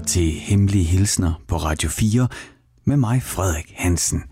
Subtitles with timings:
[0.00, 2.28] lytter til Hemmelige Hilsner på Radio 4
[2.84, 4.22] med mig, Frederik Hansen.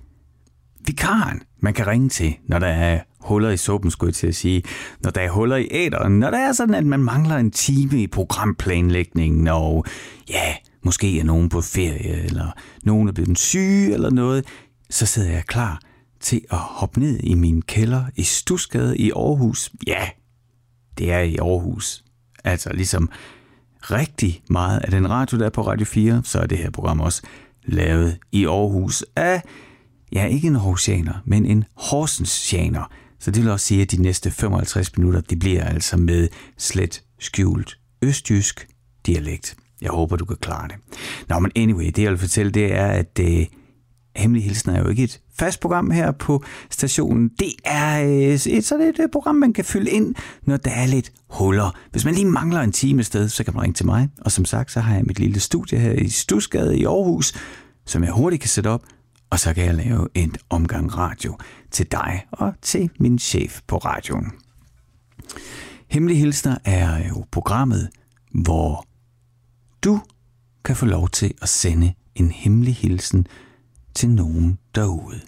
[0.87, 4.35] Vikaren, man kan ringe til, når der er huller i suppen, skulle jeg til at
[4.35, 4.63] sige.
[5.03, 8.03] Når der er huller i æderen, når der er sådan, at man mangler en time
[8.03, 9.85] i programplanlægningen, og
[10.29, 12.53] ja, måske er nogen på ferie, eller
[12.85, 14.45] nogen er blevet syge eller noget,
[14.91, 15.81] så sidder jeg klar
[16.21, 19.71] til at hoppe ned i min kælder i Stusgade i Aarhus.
[19.87, 20.09] Ja,
[20.99, 22.05] det er i Aarhus.
[22.45, 23.11] Altså ligesom
[23.83, 27.01] rigtig meget af den radio, der er på Radio 4, så er det her program
[27.01, 27.23] også
[27.67, 29.43] lavet i Aarhus af,
[30.13, 32.93] ja, ikke en Aarhusianer, men en Horsensianer.
[33.21, 36.29] Så det vil også sige, at de næste 55 minutter, det bliver altså med
[36.59, 38.69] slet skjult østjysk
[39.07, 39.57] dialekt.
[39.81, 40.77] Jeg håber, du kan klare det.
[41.29, 43.47] Nå, men anyway, det jeg vil fortælle, det er, at øh,
[44.19, 47.31] Hemmelig Hilsen er jo ikke et fast program her på stationen.
[47.39, 50.87] Det er øh, et sådan et øh, program, man kan fylde ind, når der er
[50.87, 51.71] lidt huller.
[51.91, 54.09] Hvis man lige mangler en time sted, så kan man ringe til mig.
[54.21, 57.33] Og som sagt, så har jeg mit lille studie her i Stusgade i Aarhus,
[57.87, 58.83] som jeg hurtigt kan sætte op,
[59.31, 61.37] og så kan jeg lave en omgang radio
[61.71, 64.33] til dig og til min chef på radioen.
[65.89, 67.89] Hemmelig Hilsner er jo programmet,
[68.43, 68.87] hvor
[69.85, 70.01] du
[70.65, 73.27] kan få lov til at sende en hemmelig hilsen
[73.99, 75.21] til nogen derude.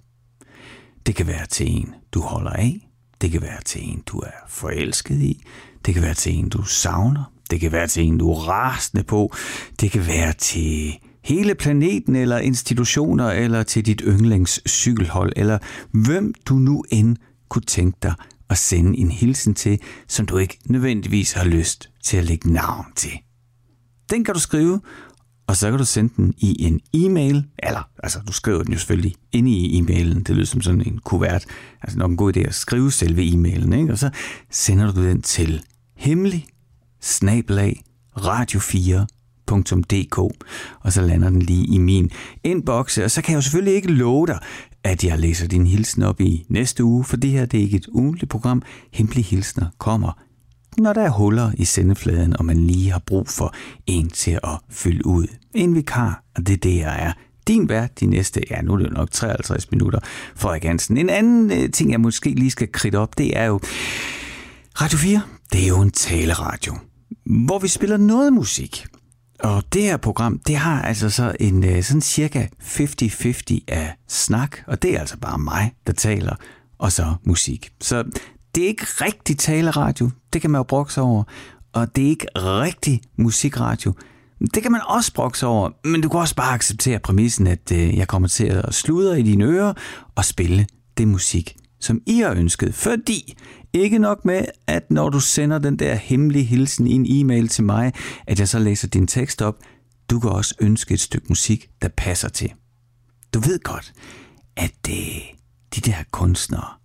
[1.06, 2.88] Det kan være til en, du holder af.
[3.20, 5.44] Det kan være til en, du er forelsket i.
[5.86, 7.32] Det kan være til en, du savner.
[7.50, 9.34] Det kan være til en, du er rasende på.
[9.80, 15.58] Det kan være til hele planeten eller institutioner eller til dit yndlingscykelhold eller
[15.90, 17.16] hvem du nu end
[17.48, 18.14] kunne tænke dig
[18.50, 22.86] at sende en hilsen til, som du ikke nødvendigvis har lyst til at lægge navn
[22.96, 23.12] til.
[24.10, 24.80] Den kan du skrive,
[25.50, 28.78] og så kan du sende den i en e-mail, eller altså du skriver den jo
[28.78, 31.44] selvfølgelig ind i e-mailen, det lyder som sådan en kuvert,
[31.82, 33.92] altså nok en god idé at skrive selve e-mailen, ikke?
[33.92, 34.10] og så
[34.50, 35.62] sender du den til
[35.96, 36.46] hemmelig
[37.00, 37.82] snablag
[38.18, 40.18] radio4.dk,
[40.80, 42.10] og så lander den lige i min
[42.44, 44.38] inbox, og så kan jeg jo selvfølgelig ikke love dig,
[44.84, 47.76] at jeg læser din hilsen op i næste uge, for det her det er ikke
[47.76, 48.62] et ugentligt program.
[48.92, 50.12] Hemmelige hilsner kommer
[50.80, 53.54] når der er huller i sendefladen, og man lige har brug for
[53.86, 55.26] en til at fylde ud.
[55.54, 57.12] En vikar, og det er det, jeg er.
[57.48, 59.98] Din vært de næste, ja nu er det jo nok 53 minutter,
[60.36, 60.96] Frederik Hansen.
[60.96, 63.60] En anden øh, ting, jeg måske lige skal kridte op, det er jo,
[64.80, 66.74] Radio 4, det er jo en taleradio,
[67.46, 68.86] hvor vi spiller noget musik.
[69.40, 74.56] Og det her program, det har altså så en øh, sådan cirka 50-50 af snak,
[74.66, 76.36] og det er altså bare mig, der taler,
[76.78, 77.72] og så musik.
[77.80, 78.04] Så
[78.54, 81.22] det er ikke rigtig taleradio, det kan man jo brokse over,
[81.72, 83.92] og det er ikke rigtig musikradio,
[84.54, 87.96] det kan man også brokse over, men du kan også bare acceptere præmissen, at øh,
[87.96, 89.72] jeg kommer til at sludre i dine ører
[90.14, 90.66] og spille
[90.98, 92.74] det musik, som I har ønsket.
[92.74, 93.34] Fordi
[93.72, 97.64] ikke nok med, at når du sender den der hemmelige hilsen i en e-mail til
[97.64, 97.92] mig,
[98.26, 99.54] at jeg så læser din tekst op,
[100.10, 102.52] du kan også ønske et stykke musik, der passer til.
[103.34, 103.92] Du ved godt,
[104.56, 105.22] at det,
[105.74, 106.79] de der kunstnere,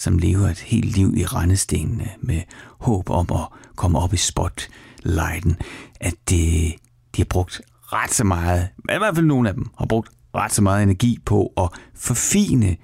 [0.00, 2.42] som lever et helt liv i rendestenene med
[2.80, 5.56] håb om at komme op i spotlighten,
[6.00, 6.74] at det,
[7.16, 7.60] de har brugt
[7.92, 11.18] ret så meget, i hvert fald nogle af dem, har brugt ret så meget energi
[11.24, 12.76] på at forfine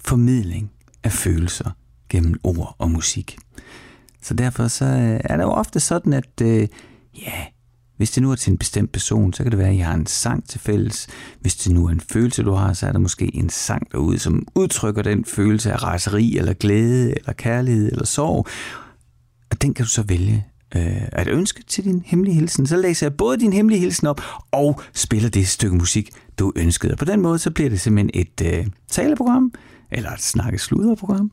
[0.00, 0.70] formidling
[1.04, 1.70] af følelser
[2.08, 3.38] gennem ord og musik.
[4.22, 6.68] Så derfor så øh, er det jo ofte sådan, at øh,
[7.16, 7.46] ja,
[7.98, 9.94] hvis det nu er til en bestemt person, så kan det være, at I har
[9.94, 11.06] en sang til fælles.
[11.40, 14.18] Hvis det nu er en følelse, du har, så er der måske en sang derude,
[14.18, 18.46] som udtrykker den følelse af raseri, eller glæde, eller kærlighed, eller sorg.
[19.50, 22.66] Og den kan du så vælge øh, at ønske til din hemmelige hilsen.
[22.66, 24.20] Så læser jeg både din hemmelige hilsen op,
[24.50, 26.92] og spiller det stykke musik, du ønskede.
[26.92, 29.52] Og på den måde, så bliver det simpelthen et øh, taleprogram,
[29.90, 31.32] eller et snakkesluderprogram,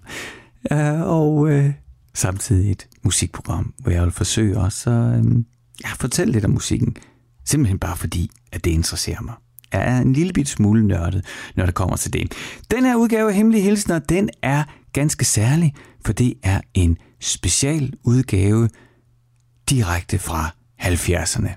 [0.72, 1.74] øh, og øh,
[2.14, 5.44] samtidig et musikprogram, hvor jeg vil forsøge også at øh,
[5.84, 6.98] jeg fortæller lidt om musikken.
[7.46, 9.34] Simpelthen bare fordi, at det interesserer mig.
[9.74, 11.26] Jeg er en lille bit smule nørdet,
[11.56, 12.34] når det kommer til det.
[12.72, 14.64] Den her udgave af Hemmelige Hilsner, den er
[14.94, 15.74] ganske særlig,
[16.06, 18.70] for det er en special udgave
[19.70, 20.50] direkte fra
[20.82, 21.50] 70'erne.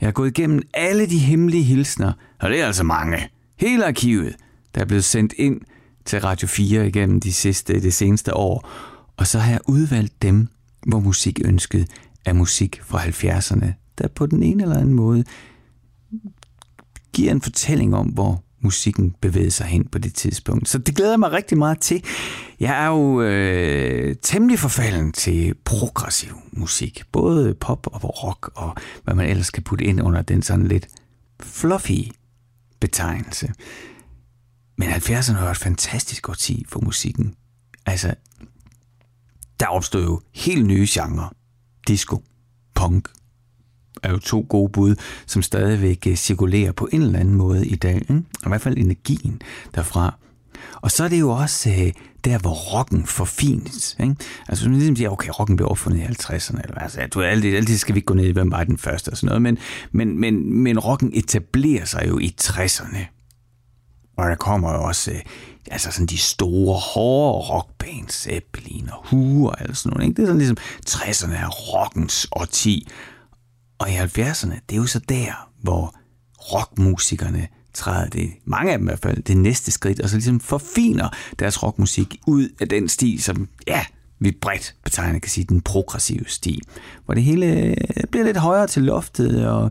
[0.00, 3.28] Jeg har gået igennem alle de hemmelige hilsner, og det er altså mange.
[3.56, 4.36] Hele arkivet,
[4.74, 5.60] der er blevet sendt ind
[6.04, 8.68] til Radio 4 igennem de sidste, det seneste år.
[9.16, 10.48] Og så har jeg udvalgt dem,
[10.86, 11.88] hvor musikønsket
[12.24, 13.66] er musik fra 70'erne,
[13.98, 15.24] der på den ene eller anden måde
[17.12, 20.68] giver en fortælling om, hvor musikken bevægede sig hen på det tidspunkt.
[20.68, 22.04] Så det glæder jeg mig rigtig meget til.
[22.60, 27.02] Jeg er jo øh, temmelig forfalden til progressiv musik.
[27.12, 30.88] Både pop og rock og hvad man ellers kan putte ind under den sådan lidt
[31.42, 32.12] fluffy
[32.80, 33.52] betegnelse.
[34.78, 37.34] Men 70'erne var et fantastisk årti for musikken.
[37.86, 38.14] Altså,
[39.60, 41.34] der opstod jo helt nye genrer.
[41.88, 42.22] Disco,
[42.74, 43.08] punk,
[44.02, 44.94] er jo to gode bud,
[45.26, 47.94] som stadigvæk øh, cirkulerer på en eller anden måde i dag.
[47.94, 48.14] Ikke?
[48.14, 49.42] I hvert fald energien
[49.74, 50.14] derfra.
[50.74, 51.92] Og så er det jo også øh,
[52.24, 53.96] der, hvor rocken forfines.
[54.00, 54.14] Ikke?
[54.48, 56.62] Altså, man ligesom siger, okay, rocken blev opfundet i 50'erne.
[56.62, 59.08] Eller, altså, du, altid, altid skal vi ikke gå ned i, hvem var den første
[59.08, 59.42] og sådan noget.
[59.42, 59.58] Men,
[59.92, 62.98] men, men, men rocken etablerer sig jo i 60'erne.
[64.16, 65.20] Og der kommer jo også øh,
[65.70, 70.08] altså sådan de store, hårde rockbands, Zeppelin og Who og alt sådan noget.
[70.08, 70.16] Ikke?
[70.16, 70.56] Det er sådan ligesom
[70.88, 72.88] 60'erne er rockens årti.
[73.78, 75.94] Og i 70'erne, det er jo så der, hvor
[76.36, 80.40] rockmusikerne træder det, mange af dem i hvert fald, det næste skridt, og så ligesom
[80.40, 81.08] forfiner
[81.38, 83.84] deres rockmusik ud af den stil, som, ja,
[84.18, 86.60] vi bredt betegner kan sige, den progressive stil,
[87.04, 87.76] hvor det hele øh,
[88.10, 89.70] bliver lidt højere til loftet, og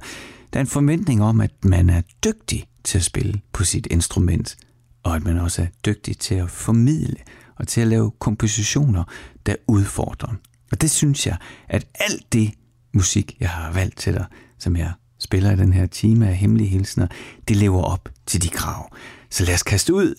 [0.53, 4.57] der er en forventning om, at man er dygtig til at spille på sit instrument,
[5.03, 7.17] og at man også er dygtig til at formidle
[7.55, 9.03] og til at lave kompositioner,
[9.45, 10.33] der udfordrer.
[10.71, 11.37] Og det synes jeg,
[11.69, 12.53] at alt det
[12.93, 14.25] musik, jeg har valgt til dig,
[14.59, 17.07] som jeg spiller i den her time af hemmelige hilsner,
[17.47, 18.95] det lever op til de krav.
[19.29, 20.15] Så lad os kaste ud.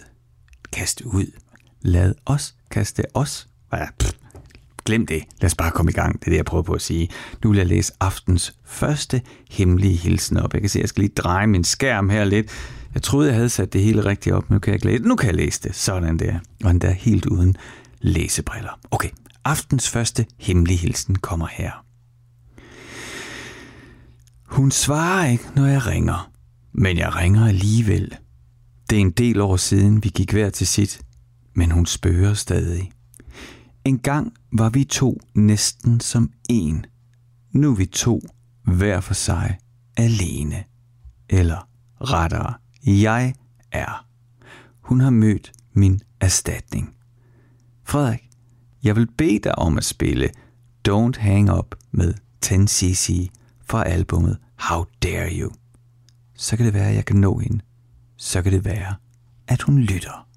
[0.72, 1.26] Kaste ud.
[1.82, 3.48] Lad os kaste os.
[3.72, 4.12] Ja, pff,
[4.84, 5.22] glem det.
[5.40, 6.20] Lad os bare komme i gang.
[6.20, 7.08] Det er det, jeg prøver på at sige.
[7.44, 10.54] Nu vil jeg læse aftens første hemmelige hilsen op.
[10.54, 12.50] Jeg kan se, at jeg skal lige dreje min skærm her lidt.
[12.94, 15.02] Jeg troede, jeg havde sat det hele rigtigt op, men nu kan jeg ikke læse
[15.08, 15.74] Nu kan jeg læse det.
[15.74, 16.38] Sådan der.
[16.64, 17.56] Og endda der helt uden
[18.00, 18.80] læsebriller.
[18.90, 19.08] Okay,
[19.44, 21.84] aftens første hemmelige hilsen kommer her.
[24.46, 26.30] Hun svarer ikke, når jeg ringer,
[26.72, 28.16] men jeg ringer alligevel.
[28.90, 31.00] Det er en del år siden, vi gik hver til sit,
[31.54, 32.92] men hun spørger stadig.
[33.84, 36.84] En gang var vi to næsten som en.
[37.52, 38.20] Nu er vi to
[38.64, 39.58] hver for sig
[39.96, 40.64] alene.
[41.28, 41.68] Eller
[42.00, 42.54] rettere,
[42.86, 43.34] jeg
[43.72, 44.06] er.
[44.80, 46.94] Hun har mødt min erstatning.
[47.84, 48.30] Frederik,
[48.82, 50.30] jeg vil bede dig om at spille
[50.88, 52.14] Don't Hang Up med
[52.46, 53.28] 10cc
[53.64, 55.52] fra albumet How Dare You.
[56.34, 57.60] Så kan det være, at jeg kan nå hende.
[58.16, 58.94] Så kan det være,
[59.48, 60.29] at hun lytter.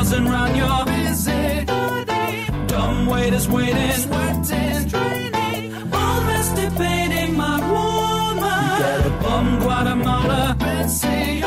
[0.00, 1.64] Buzzing round your busy.
[2.72, 3.92] Dumb waiters waiting.
[4.04, 4.88] Sweating.
[4.88, 5.64] Straining.
[5.92, 8.68] Almost debating my woman.
[8.84, 10.56] Got a bum Guatemala.
[10.58, 11.42] Betsy.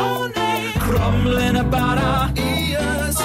[0.86, 3.17] Crumbling about our ears.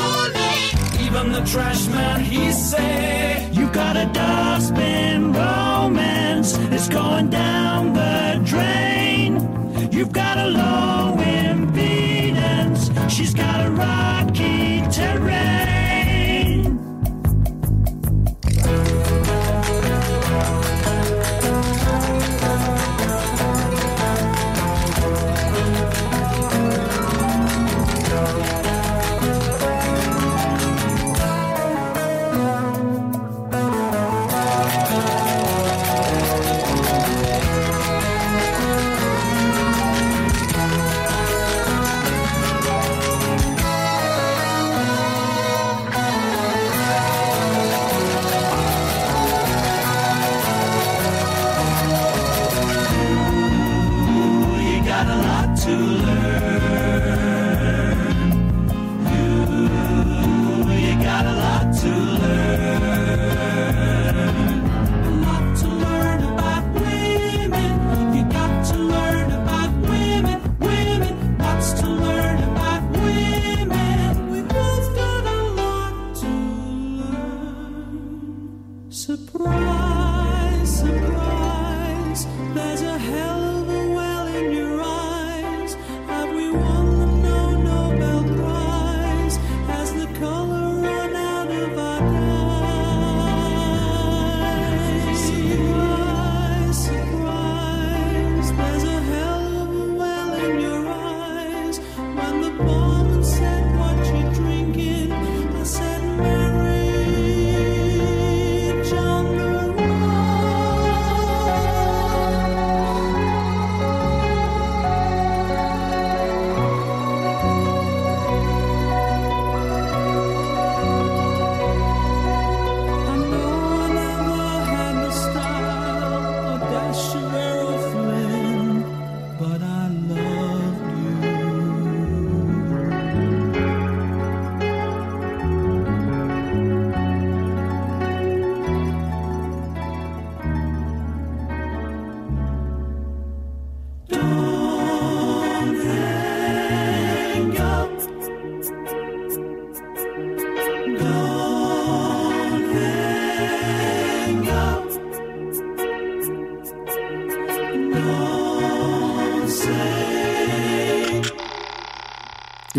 [1.04, 3.50] Even the trash man, he say.
[3.52, 6.56] You got a dustbin romance.
[6.75, 9.30] It's going down the drain.
[9.92, 11.27] You've got a low.
[13.08, 15.77] She's got a rocky terrain.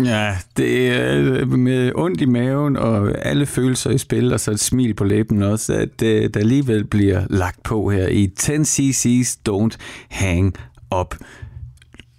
[0.04, 4.50] Ja, det er øh, med ondt i maven og alle følelser i spil, og så
[4.50, 9.38] et smil på læben også, at det, der alligevel bliver lagt på her i 10cc's
[9.48, 9.76] Don't
[10.10, 10.54] Hang
[11.00, 11.14] Up.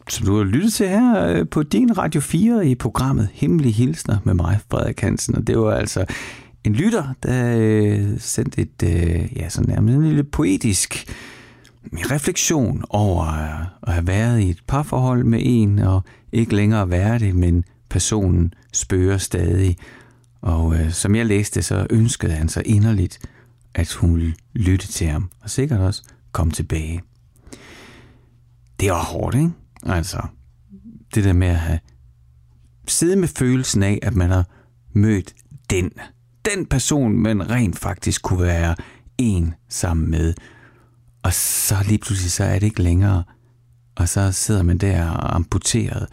[0.10, 4.18] Som du har lyttet til her øh, på din Radio 4 i programmet Hemmelige Hilsner
[4.24, 5.36] med mig, Frederik Hansen.
[5.36, 6.06] Og det var altså
[6.64, 8.84] en lytter, der øh, sendte et,
[9.36, 11.06] ja, så nærmest en lille poetisk
[11.84, 13.24] min refleksion over
[13.88, 18.54] at have været i et parforhold med en, og ikke længere være det, men personen
[18.74, 19.78] spørger stadig.
[20.42, 23.20] Og øh, som jeg læste, så ønskede han sig inderligt,
[23.74, 27.02] at hun ville lytte til ham, og sikkert også komme tilbage.
[28.80, 29.52] Det var hårdt, ikke?
[29.86, 30.22] Altså,
[31.16, 31.80] det der med at have
[32.88, 34.46] sidde med følelsen af, at man har
[34.94, 35.34] mødt
[35.70, 35.92] den,
[36.46, 38.76] den person, man rent faktisk kunne være
[39.18, 40.34] en sammen med.
[41.24, 43.24] Og så lige pludselig, så er det ikke længere.
[43.96, 46.08] Og så sidder man der og amputeret.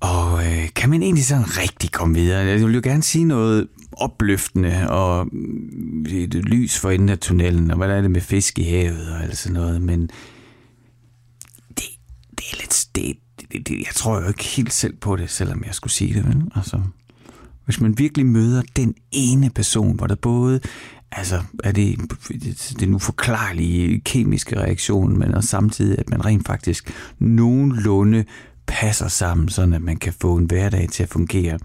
[0.00, 2.40] Og øh, kan man egentlig sådan rigtig komme videre?
[2.40, 7.18] Altså, jeg vil jo gerne sige noget opløftende og mm, et lys for enden af
[7.18, 10.00] tunnelen, og hvad er det med fisk i havet og alt sådan noget, men
[11.68, 11.84] det,
[12.30, 12.86] det er lidt...
[12.94, 13.16] Det,
[13.52, 16.26] det, det, jeg tror jo ikke helt selv på det, selvom jeg skulle sige det.
[16.26, 16.42] Vel?
[16.54, 16.80] Altså,
[17.64, 20.60] hvis man virkelig møder den ene person, hvor der både
[21.12, 21.98] altså, er det
[22.80, 28.24] det nu forklarlige kemiske reaktion, men også samtidig, at man rent faktisk nogenlunde
[28.66, 31.58] passer sammen, sådan at man kan få en hverdag til at fungere.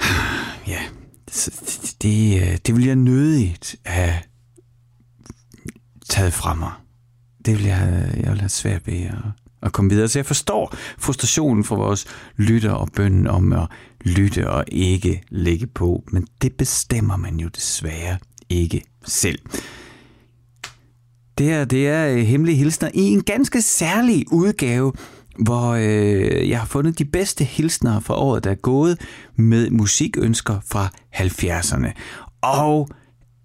[0.66, 0.80] Ja,
[1.26, 4.14] det, det, det vil jeg nødigt have
[6.08, 6.72] taget fra mig.
[7.44, 9.14] Det vil jeg, jeg vil have svært ved at,
[9.62, 10.08] at komme videre.
[10.08, 13.66] Så jeg forstår frustrationen fra vores lytter og bønden om at
[14.04, 18.18] lytte og ikke lægge på, men det bestemmer man jo desværre
[18.48, 19.38] ikke selv.
[21.38, 24.92] Det her, det er øh, Hemmelige Hilsner i en ganske særlig udgave
[25.38, 29.00] hvor øh, jeg har fundet de bedste hilsner fra året, der er gået
[29.36, 31.92] med musikønsker fra 70'erne.
[32.42, 32.88] Og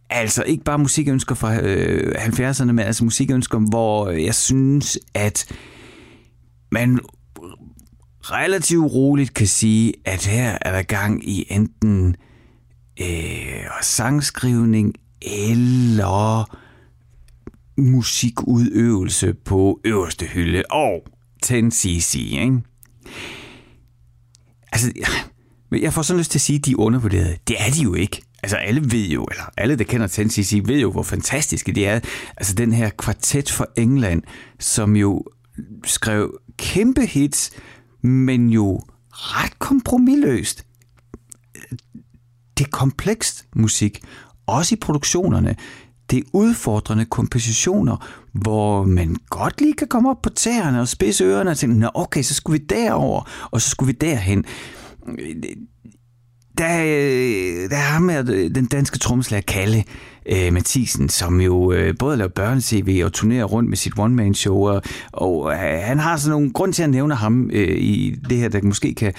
[0.09, 5.45] altså ikke bare musikønsker fra øh, 70'erne, men altså musikønsker, hvor jeg synes, at
[6.71, 6.99] man
[8.21, 12.15] relativt roligt kan sige, at her er der gang i enten
[13.01, 16.57] øh, sangskrivning eller
[17.77, 21.03] musikudøvelse på øverste hylde og
[21.45, 22.61] 10cc, ikke?
[24.71, 24.91] Altså,
[25.71, 27.37] jeg får sådan lyst til at sige, at de er undervurderede.
[27.47, 28.21] Det er de jo ikke.
[28.43, 31.99] Altså alle ved jo, eller alle der kender 10cc ved jo, hvor fantastiske de er.
[32.37, 34.23] Altså den her kvartet for England,
[34.59, 35.23] som jo
[35.85, 37.51] skrev kæmpe hits,
[38.01, 40.65] men jo ret kompromilløst.
[42.57, 44.03] Det er komplekst musik,
[44.47, 45.55] også i produktionerne.
[46.09, 51.23] Det er udfordrende kompositioner, hvor man godt lige kan komme op på tæerne og spidse
[51.23, 54.45] ørerne og tænke, nå okay, så skulle vi derover, og så skulle vi derhen.
[56.57, 56.67] Der,
[57.69, 59.83] der har med den danske trommeslager Kalle
[60.31, 64.81] øh, Mathisen, som jo øh, både laver børne-tv og turnerer rundt med sit one-man-show, og,
[65.11, 68.49] og øh, han har sådan nogle grund til at nævne ham øh, i det her,
[68.49, 69.13] der måske kan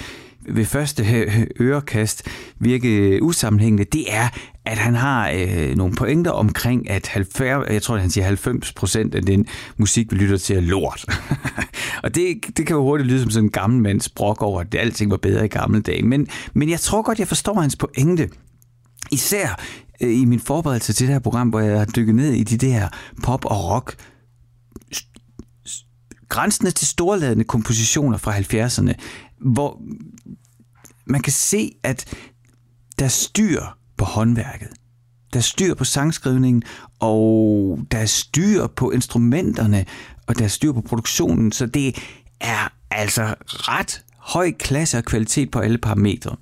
[0.45, 2.27] ved første øh, ørekast
[2.59, 4.27] virke usammenhængende, det er,
[4.65, 9.15] at han har øh, nogle pointer omkring, at 90, jeg tror, han siger 90 procent
[9.15, 9.45] af den
[9.77, 11.05] musik, vi lytter til, er lort.
[12.03, 14.75] og det, det kan jo hurtigt lyde som sådan en gammel mands brok over, at
[14.75, 16.03] alting var bedre i gamle dage.
[16.03, 18.29] Men, men jeg tror godt, jeg forstår hans pointe.
[19.11, 19.59] Især
[20.01, 22.57] Øh, i min forberedelse til det her program, hvor jeg har dykket ned i de
[22.57, 22.89] der
[23.23, 23.95] pop og rock
[26.29, 28.93] grænsende til storladende kompositioner fra 70'erne,
[29.51, 29.81] hvor
[31.05, 32.05] man kan se, at
[32.99, 33.61] der er styr
[33.97, 34.67] på håndværket.
[35.33, 36.63] Der er styr på sangskrivningen,
[36.99, 39.85] og der er styr på instrumenterne,
[40.27, 41.97] og der er styr på produktionen, så det
[42.39, 46.35] er altså ret høj klasse og kvalitet på alle parametre.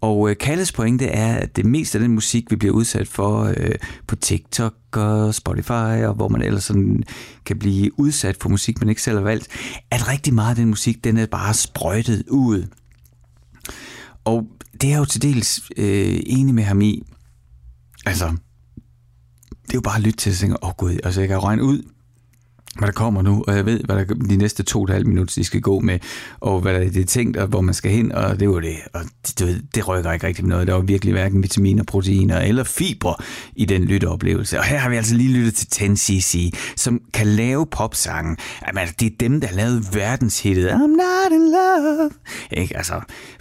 [0.00, 3.54] Og øh, Kalles pointe er, at det meste af den musik, vi bliver udsat for
[3.56, 3.74] øh,
[4.06, 7.02] på TikTok og Spotify, og hvor man ellers sådan
[7.44, 9.48] kan blive udsat for musik, man ikke selv har valgt,
[9.90, 12.66] at rigtig meget af den musik, den er bare sprøjtet ud.
[14.24, 14.46] Og
[14.80, 17.02] det er jo til dels øh, enig med ham i.
[18.06, 18.26] Altså,
[19.62, 21.42] det er jo bare at lytte til og tænke, åh oh, gud, altså jeg kan
[21.42, 21.82] regne ud,
[22.78, 25.06] hvad der kommer nu, og jeg ved, hvad der de næste to og et halvt
[25.06, 25.98] minutter, de skal gå med,
[26.40, 28.76] og hvad der er det tænkt, og hvor man skal hen, og det var det.
[28.92, 30.66] Og det, det, det rykker ikke rigtig noget.
[30.66, 33.14] Der var virkelig hverken vitaminer, proteiner eller fibre
[33.56, 34.58] i den lytteoplevelse.
[34.58, 38.36] Og her har vi altså lige lyttet til 10cc, som kan lave popsange.
[38.66, 42.10] Jamen, altså, det er dem, der har lavet verdenshittet I'm not in love.
[42.50, 42.76] Ikke?
[42.76, 43.00] Altså,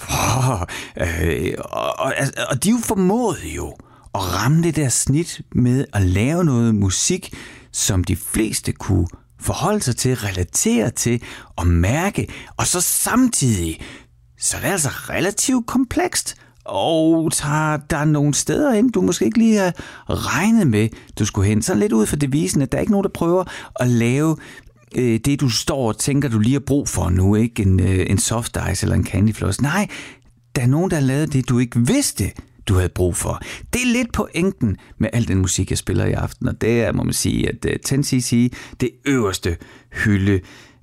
[0.10, 0.62] oh,
[0.98, 3.74] øh, og, og, altså, og de jo formåede jo
[4.16, 7.34] at ramme det der snit med at lave noget musik,
[7.72, 9.08] som de fleste kunne
[9.46, 11.22] forholde sig til, relatere til
[11.56, 12.28] og mærke,
[12.58, 13.82] og så samtidig,
[14.40, 19.38] så det er altså relativt komplekst, og tager der nogle steder hen, du måske ikke
[19.38, 19.74] lige har
[20.08, 21.62] regnet med, du skulle hen.
[21.62, 23.44] Så lidt ud for devisen, at der er ikke nogen, der prøver
[23.80, 24.38] at lave
[24.96, 28.06] øh, det, du står og tænker, du lige har brug for nu, ikke en, øh,
[28.10, 29.62] en soft ice eller en candy floss.
[29.62, 29.88] Nej,
[30.56, 32.32] der er nogen, der har lavet det, du ikke vidste,
[32.68, 33.42] du havde brug for.
[33.74, 36.92] Det er lidt pointen med al den musik, jeg spiller i aften, og det er,
[36.92, 38.50] må man sige, at øh, 10cc,
[38.80, 39.58] det øverste
[39.94, 40.40] hylde.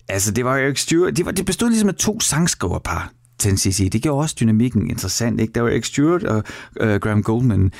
[0.08, 3.88] Altså, det var jo Stewart, det, var, det bestod ligesom af to sangskriverpar, 10cc.
[3.88, 5.52] Det gjorde også dynamikken interessant, ikke?
[5.52, 6.44] Der var Eric Stewart og
[6.80, 7.72] uh, Graham Goldman,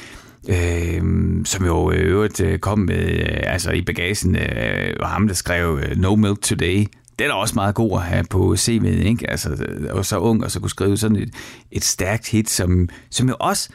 [0.48, 1.02] øh,
[1.44, 5.34] som jo øh, i øvrigt kom med, øh, altså i bagagen, øh, var ham, der
[5.34, 6.86] skrev øh, No Milk Today,
[7.18, 9.30] det er da også meget god at have på CV'et, ikke?
[9.30, 11.30] Altså, og så ung, og så kunne skrive sådan et,
[11.70, 13.68] et stærkt hit, som, som jo også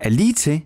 [0.00, 0.60] er lige til,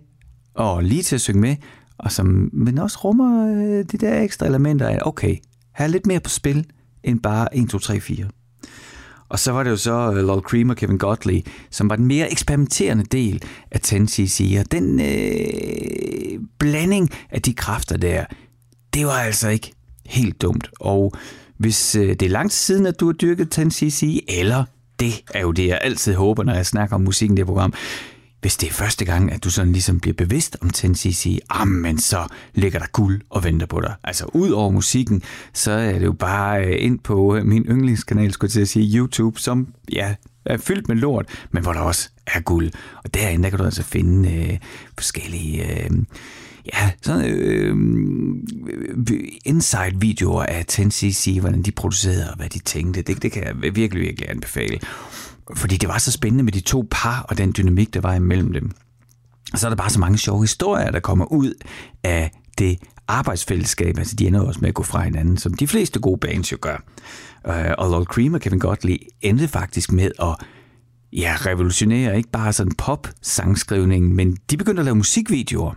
[0.53, 1.55] og lige til at synge med,
[1.97, 5.37] og som, men også rummer øh, de der ekstra elementer af, okay,
[5.77, 6.65] her er lidt mere på spil,
[7.03, 8.25] end bare 1, 2, 3, 4.
[9.29, 12.05] Og så var det jo så uh, Lol Cream og Kevin Godley, som var den
[12.05, 14.59] mere eksperimenterende del af 10cc.
[14.59, 18.25] Og den øh, blanding af de kræfter der,
[18.93, 19.71] det var altså ikke
[20.05, 20.69] helt dumt.
[20.79, 21.13] Og
[21.57, 24.63] hvis øh, det er lang tid siden, at du har dyrket 10cc, eller
[24.99, 27.73] det er jo det, jeg altid håber, når jeg snakker om musikken i det program,
[28.41, 32.27] hvis det er første gang, at du sådan ligesom bliver bevidst om 10cc, men så
[32.53, 33.95] ligger der guld og venter på dig.
[34.03, 35.23] Altså ud over musikken,
[35.53, 38.67] så er det jo bare øh, ind på øh, min yndlingskanal, skulle jeg til at
[38.67, 42.71] sige, YouTube, som ja, er fyldt med lort, men hvor der også er guld.
[43.03, 44.57] Og derinde, der kan du altså finde øh,
[44.95, 45.83] forskellige...
[45.83, 45.91] Øh,
[46.73, 47.75] ja, sådan øh,
[49.09, 53.01] øh inside-videoer af 10cc, hvordan de producerede og hvad de tænkte.
[53.01, 54.79] Det, det kan jeg virkelig, virkelig anbefale
[55.55, 58.53] fordi det var så spændende med de to par og den dynamik, der var imellem
[58.53, 58.71] dem.
[59.53, 61.53] Og så er der bare så mange sjove historier, der kommer ud
[62.03, 63.97] af det arbejdsfællesskab.
[63.97, 66.57] Altså, de ender også med at gå fra hinanden, som de fleste gode bands jo
[66.61, 66.83] gør.
[67.47, 70.35] Øh, og Lol Cream og Kevin Godley endte faktisk med at
[71.13, 75.73] ja, revolutionere ikke bare sådan pop-sangskrivningen, men de begyndte at lave musikvideoer.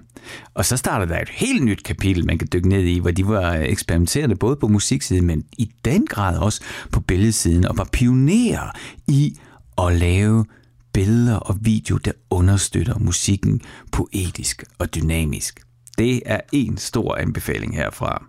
[0.54, 3.28] Og så startede der et helt nyt kapitel, man kan dykke ned i, hvor de
[3.28, 6.60] var eksperimenterende både på musiksiden, men i den grad også
[6.92, 8.70] på billedsiden, og var pionerer
[9.08, 9.38] i
[9.86, 10.44] at lave
[10.92, 13.60] billeder og video, der understøtter musikken
[13.92, 15.60] poetisk og dynamisk.
[15.98, 18.24] Det er en stor anbefaling herfra.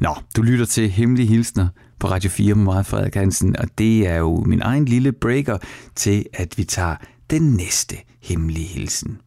[0.00, 4.08] Nå, du lytter til Hemmelige Hilsner på Radio 4 med mig, Frederik Hansen, og det
[4.08, 5.58] er jo min egen lille breaker
[5.94, 6.96] til, at vi tager
[7.30, 9.18] den næste hemmelige hilsen.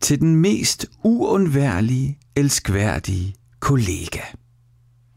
[0.00, 4.20] Til den mest uundværlige, elskværdige kollega.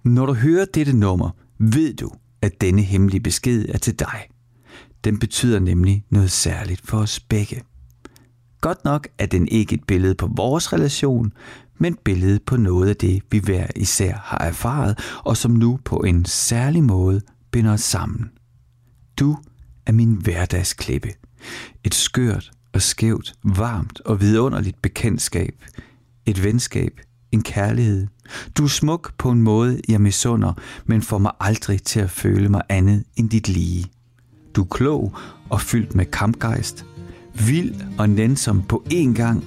[0.03, 4.27] Når du hører dette nummer, ved du, at denne hemmelige besked er til dig.
[5.03, 7.61] Den betyder nemlig noget særligt for os begge.
[8.61, 11.33] Godt nok er den ikke et billede på vores relation,
[11.77, 15.97] men billede på noget af det, vi hver især har erfaret, og som nu på
[15.97, 17.21] en særlig måde
[17.51, 18.31] binder os sammen.
[19.19, 19.37] Du
[19.85, 21.09] er min hverdagsklippe.
[21.83, 25.53] Et skørt og skævt, varmt og vidunderligt bekendtskab.
[26.25, 26.99] Et venskab,
[27.31, 28.07] en kærlighed.
[28.57, 30.53] Du er smuk på en måde, jeg misunder,
[30.85, 33.85] men får mig aldrig til at føle mig andet end dit lige.
[34.55, 35.13] Du er klog
[35.49, 36.85] og fyldt med kampgejst.
[37.47, 39.43] Vild og nænsom på én gang.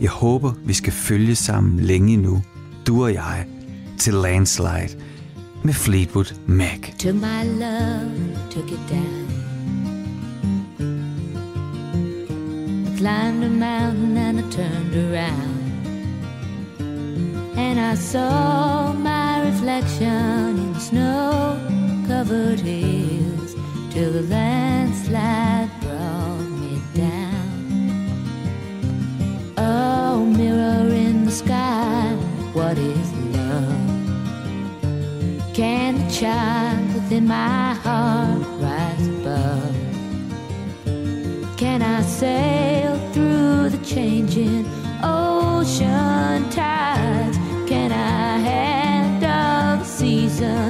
[0.00, 2.42] Jeg håber, vi skal følge sammen længe nu.
[2.86, 3.46] Du og jeg
[3.98, 5.02] til Landslide
[5.64, 6.80] med Fleetwood Mac.
[6.98, 9.26] To my love, took it down.
[12.86, 15.59] I climbed a mountain and I turned around.
[17.62, 21.60] And I saw my reflection in snow
[22.08, 23.54] covered hills
[23.92, 27.52] till the landslide brought me down.
[29.58, 32.16] Oh, mirror in the sky,
[32.54, 33.88] what is love?
[35.52, 39.76] Can the child within my heart rise above?
[41.58, 44.64] Can I sail through the changing
[45.02, 46.79] ocean tides?
[50.40, 50.69] reason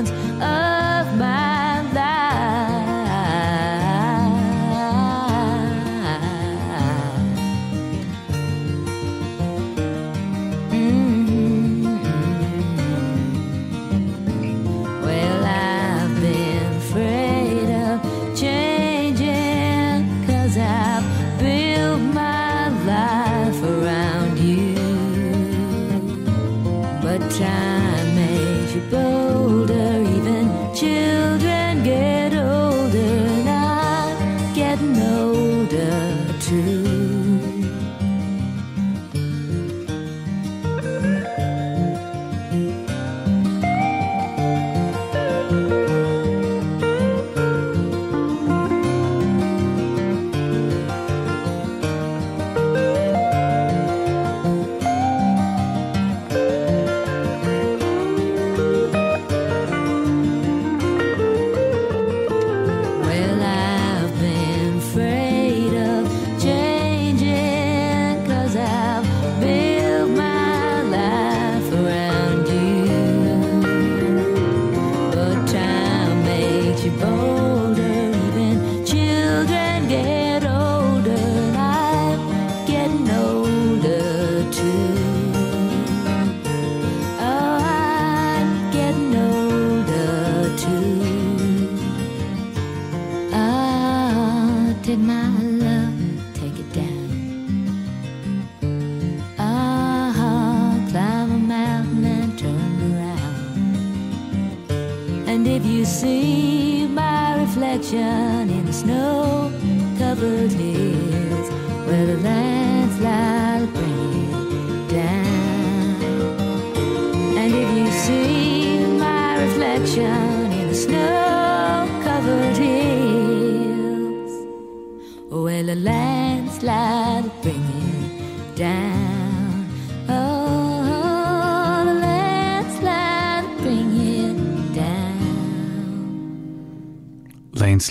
[94.90, 95.49] Ah, take my love,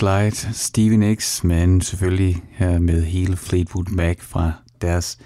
[0.00, 5.18] Slide, Stevie X, men selvfølgelig her med hele Fleetwood Mac fra deres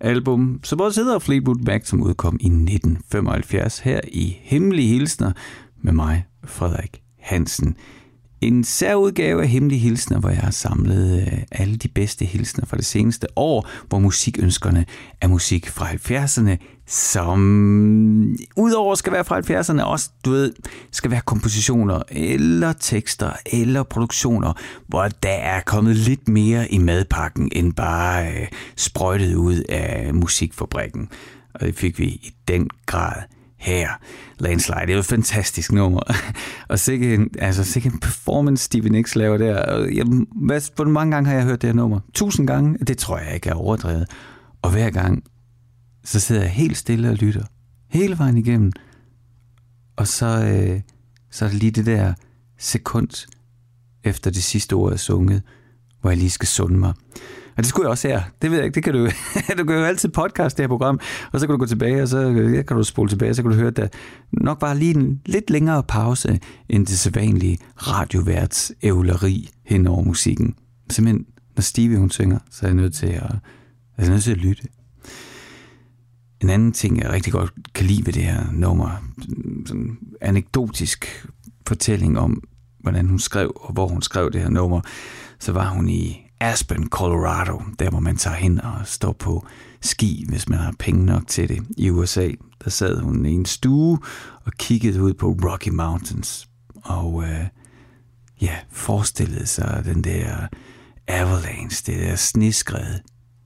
[0.00, 5.32] album, som også hedder Fleetwood Mac, som udkom i 1975 her i Hemmelige Hilsner
[5.82, 7.76] med mig, Frederik Hansen.
[8.40, 12.76] En særudgave af Hemmelige Hilsner, hvor jeg har samlet øh, alle de bedste hilsner fra
[12.76, 14.86] det seneste år, hvor musikønskerne
[15.20, 20.52] er musik fra 70'erne, som udover skal være fra 70'erne også, du ved,
[20.90, 24.52] skal være kompositioner eller tekster eller produktioner,
[24.86, 28.46] hvor der er kommet lidt mere i madpakken end bare øh,
[28.76, 31.08] sprøjtet ud af musikfabrikken.
[31.54, 33.22] Og det fik vi i den grad
[33.58, 33.88] her.
[34.38, 36.00] Landslide, det er jo et fantastisk nummer.
[36.68, 39.84] og sikke en, altså, sikke en performance, Stevie Nicks laver der.
[39.94, 40.04] Jeg,
[40.46, 42.00] hvad, hvor mange gange har jeg hørt det her nummer?
[42.14, 42.78] Tusind gange?
[42.78, 44.06] Det tror jeg ikke er overdrevet.
[44.62, 45.24] Og hver gang,
[46.08, 47.44] så sidder jeg helt stille og lytter.
[47.88, 48.72] Hele vejen igennem.
[49.96, 50.80] Og så, øh,
[51.30, 52.14] så er det lige det der
[52.58, 53.26] sekund
[54.04, 55.42] efter det sidste ord er sunget,
[56.00, 56.92] hvor jeg lige skal sunde mig.
[57.56, 58.22] Og det skulle jeg også her.
[58.42, 58.74] Det ved jeg ikke.
[58.74, 59.04] Det kan du,
[59.58, 61.00] du kan jo altid podcast det her program,
[61.32, 62.32] og så kan du gå tilbage, og så
[62.68, 63.88] kan du spole tilbage, og så kan du høre, at der
[64.32, 70.54] nok var lige en lidt længere pause end det sædvanlige radioværts ævleri hen over musikken.
[70.90, 73.38] Simpelthen, når Stevie hun synger, så er jeg nødt til at, altså,
[73.96, 74.62] er jeg nødt til at lytte.
[76.42, 78.90] En anden ting, jeg rigtig godt kan lide ved det her nummer,
[79.66, 81.26] sådan anekdotisk
[81.66, 82.42] fortælling om,
[82.80, 84.80] hvordan hun skrev, og hvor hun skrev det her nummer,
[85.38, 89.46] så var hun i Aspen, Colorado, der hvor man tager hen og står på
[89.80, 92.30] ski, hvis man har penge nok til det i USA.
[92.64, 93.98] Der sad hun i en stue
[94.44, 96.48] og kiggede ud på Rocky Mountains,
[96.84, 97.46] og øh,
[98.40, 100.46] ja, forestillede sig den der
[101.08, 103.00] avalanche, det der sniskred,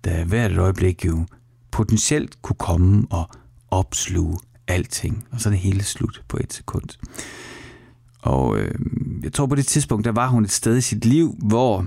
[0.05, 1.27] der hvert øjeblik jo
[1.73, 3.31] potentielt kunne komme og
[3.71, 6.89] opsluge alting, og så er det hele slut på et sekund.
[8.23, 8.75] Og øh,
[9.23, 11.87] jeg tror på det tidspunkt, der var hun et sted i sit liv, hvor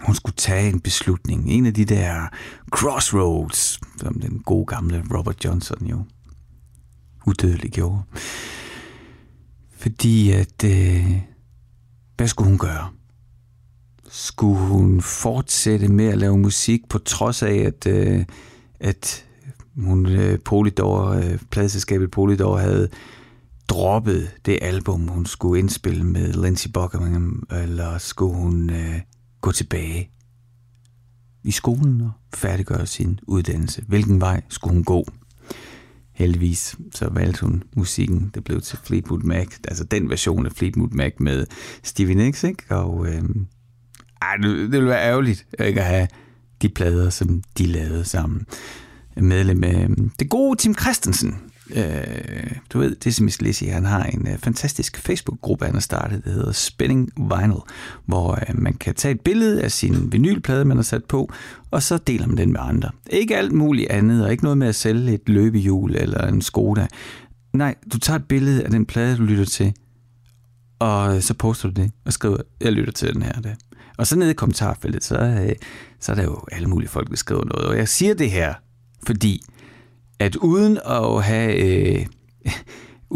[0.00, 1.50] hun skulle tage en beslutning.
[1.50, 2.28] En af de der
[2.70, 6.04] crossroads, som den gode gamle Robert Johnson jo
[7.26, 8.02] udødeligt gjorde.
[9.76, 11.20] Fordi at, øh,
[12.16, 12.88] hvad skulle hun gøre?
[14.08, 18.24] Skulle hun fortsætte med at lave musik, på trods af, at, øh,
[18.80, 19.26] at
[19.76, 22.88] hun, øh, Polydor, øh, pladeselskabet Polydor havde
[23.68, 29.00] droppet det album, hun skulle indspille med Lindsey Buckingham, eller skulle hun øh,
[29.40, 30.10] gå tilbage
[31.44, 33.84] i skolen og færdiggøre sin uddannelse.
[33.88, 35.06] Hvilken vej skulle hun gå?
[36.12, 40.90] Heldigvis så valgte hun musikken, det blev til Fleetwood Mac, altså den version af Fleetwood
[40.90, 41.46] Mac med
[41.82, 42.76] Stevie Nicks, ikke?
[42.76, 43.22] Og øh,
[44.22, 46.08] ej, det, det ville være ærgerligt ikke at have
[46.62, 48.46] de plader, som de lavede sammen.
[49.16, 51.36] Medlem af øhm, det gode Tim Christensen,
[51.74, 56.24] øh, du ved, det Decimus Lizzy, han har en øh, fantastisk Facebook-gruppe, han har startet,
[56.24, 57.60] der hedder Spinning Vinyl,
[58.06, 61.32] hvor øh, man kan tage et billede af sin vinylplade, man har sat på,
[61.70, 62.90] og så deler man den med andre.
[63.10, 66.86] Ikke alt muligt andet, og ikke noget med at sælge et løbehjul eller en Skoda.
[67.52, 69.72] Nej, du tager et billede af den plade, du lytter til,
[70.78, 73.32] og så poster du det, og skriver, jeg lytter til den her.
[73.32, 73.54] Der.
[74.00, 75.56] Og så nede i kommentarfeltet, så, øh,
[75.98, 77.66] så er der jo alle mulige folk, der skriver noget.
[77.66, 78.54] Og jeg siger det her,
[79.06, 79.42] fordi
[80.18, 82.06] at uden at have, øh,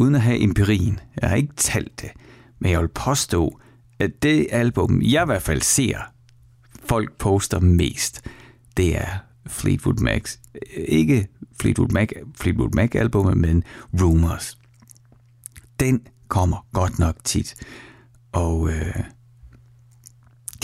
[0.01, 2.11] uden at have empirien, jeg har ikke talt det,
[2.59, 3.61] men jeg vil påstå,
[3.99, 5.99] at det album, jeg i hvert fald ser,
[6.85, 8.23] folk poster mest,
[8.77, 10.37] det er Fleetwood Mac.
[10.77, 11.29] Ikke
[11.61, 13.65] Fleetwood Mac, Fleetwood Mac albumet, men
[14.03, 14.59] Rumors.
[15.81, 17.55] Den kommer godt nok tit.
[18.33, 19.05] Og øh,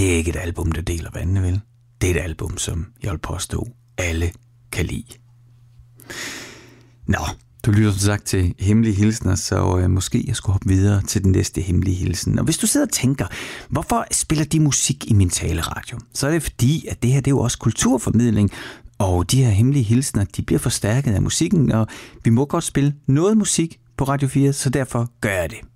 [0.00, 1.60] det er ikke et album, der deler vandene, vel?
[2.00, 4.32] Det er et album, som jeg vil påstå, alle
[4.72, 5.12] kan lide.
[7.06, 7.18] Nå,
[7.66, 11.24] du lytter som sagt til Hemmelige Hilsner, så øh, måske jeg skulle hoppe videre til
[11.24, 12.38] den næste Hemmelige Hilsen.
[12.38, 13.26] Og hvis du sidder og tænker,
[13.68, 15.98] hvorfor spiller de musik i min taleradio?
[16.14, 18.50] Så er det fordi, at det her det er jo også kulturformidling,
[18.98, 21.86] og de her hemmelige hilsner, de bliver forstærket af musikken, og
[22.24, 25.69] vi må godt spille noget musik på Radio 4, så derfor gør jeg det.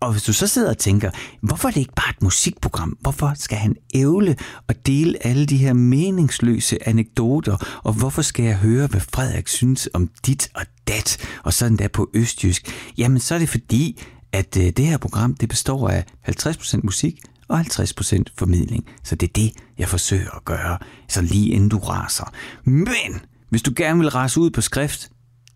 [0.00, 2.96] Og hvis du så sidder og tænker, hvorfor er det ikke bare et musikprogram?
[3.00, 4.36] Hvorfor skal han ævle
[4.68, 7.80] og dele alle de her meningsløse anekdoter?
[7.84, 11.18] Og hvorfor skal jeg høre, hvad Frederik synes om dit og dat?
[11.42, 12.92] Og sådan der på østjysk.
[12.98, 14.02] Jamen, så er det fordi,
[14.32, 18.84] at øh, det her program, det består af 50% musik og 50% formidling.
[19.04, 22.32] Så det er det, jeg forsøger at gøre, så lige inden du raser.
[22.64, 25.10] Men hvis du gerne vil rase ud på skrift,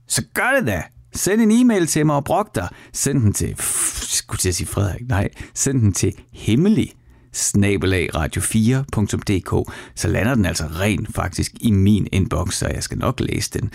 [0.09, 0.83] så gør det da.
[1.15, 2.69] Send en e-mail til mig og brok dig.
[2.93, 3.55] Send den til,
[3.99, 6.93] skulle jeg sige Frederik, nej, send den til hemmelig
[8.15, 13.51] radio4.dk, så lander den altså rent faktisk i min inbox, så jeg skal nok læse
[13.51, 13.71] den.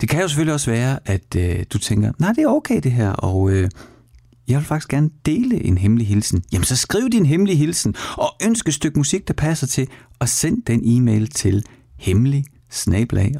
[0.00, 2.92] Det kan jo selvfølgelig også være, at øh, du tænker, nej, det er okay det
[2.92, 3.70] her, og øh,
[4.48, 6.42] jeg vil faktisk gerne dele en hemmelig hilsen.
[6.52, 10.28] Jamen så skriv din hemmelige hilsen, og ønsk et stykke musik, der passer til, og
[10.28, 11.66] send den e-mail til
[11.98, 12.44] hemmelig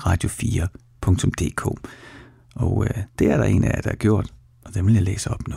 [0.07, 1.89] radio4.dk.
[2.55, 4.35] Og øh, det er der en af jer, der har gjort,
[4.65, 5.57] og den vil jeg læse op nu.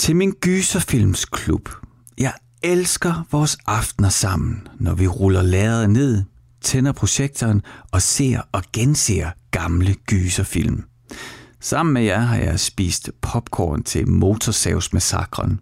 [0.00, 1.68] til min gyserfilmsklub.
[2.18, 2.32] Jeg
[2.62, 6.22] elsker vores aftener sammen, når vi ruller lærredet ned,
[6.60, 10.84] tænder projektoren og ser og genser gamle gyserfilm.
[11.60, 15.60] Sammen med jer har jeg spist popcorn til Motorsavsmassakren,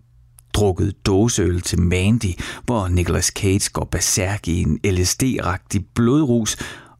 [0.55, 6.57] drukket dåseøl til Mandy, hvor Nicolas Cage går berserk i en LSD-agtig blodrus,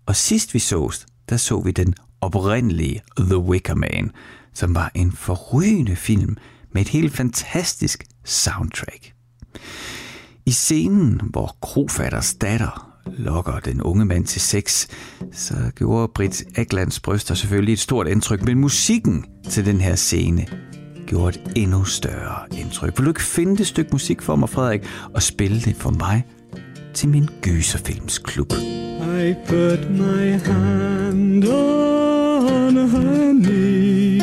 [0.07, 4.11] og sidst vi sås, der så vi den oprindelige The Wicker Man,
[4.55, 6.37] som var en forrygende film
[6.73, 9.13] med et helt fantastisk soundtrack.
[10.47, 14.89] I scenen, hvor krofatters datter lokker den unge mand til sex,
[15.33, 20.47] så gjorde Britt Eklands bryster selvfølgelig et stort indtryk, men musikken til den her scene
[21.07, 22.99] gjorde et endnu større indtryk.
[22.99, 26.25] Vil du ikke finde det stykke musik for mig, Frederik, og spille det for mig
[26.99, 28.53] til min gyserfilmsklub?
[29.23, 34.21] I put my hand on her knee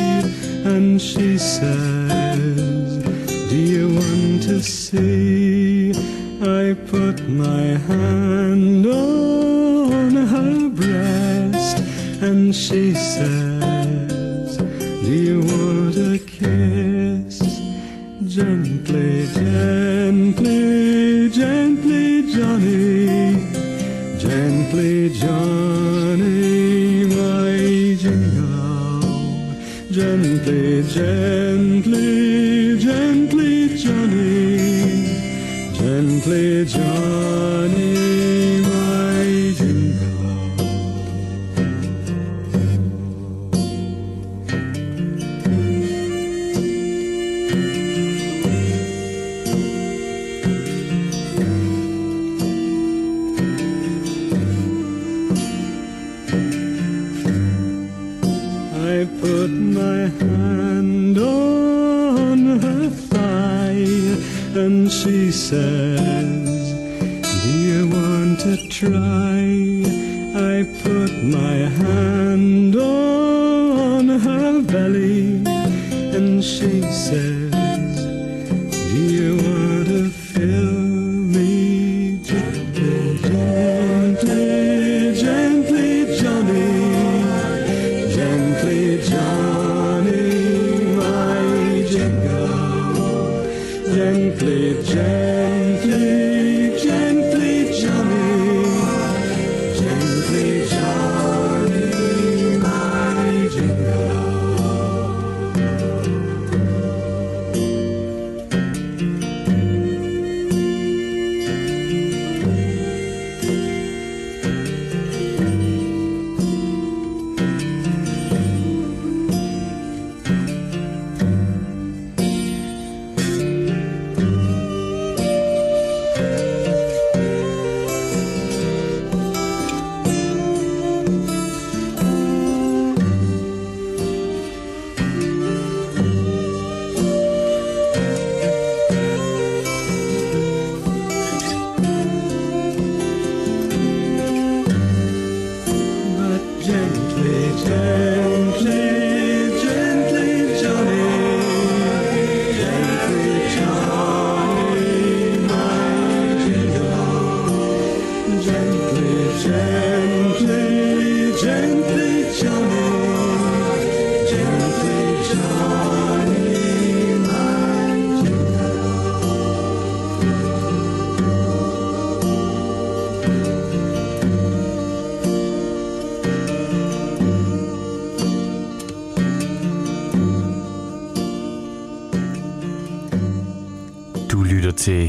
[0.64, 3.04] and she says,
[3.50, 5.94] Do you want to see?
[6.42, 11.78] I put my hand on her breast
[12.20, 12.85] and she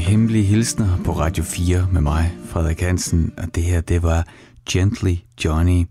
[0.08, 4.26] Hemmelige Hilsner på Radio 4 med mig, Frederik Hansen, og det her, det var
[4.70, 5.14] Gently
[5.44, 5.84] Johnny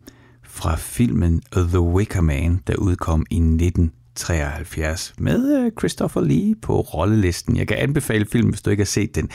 [0.44, 7.58] fra filmen The Wicker Man, der udkom i 1973 med øh, Christopher Lee på rollelisten.
[7.58, 9.30] Jeg kan anbefale filmen, hvis du ikke har set den.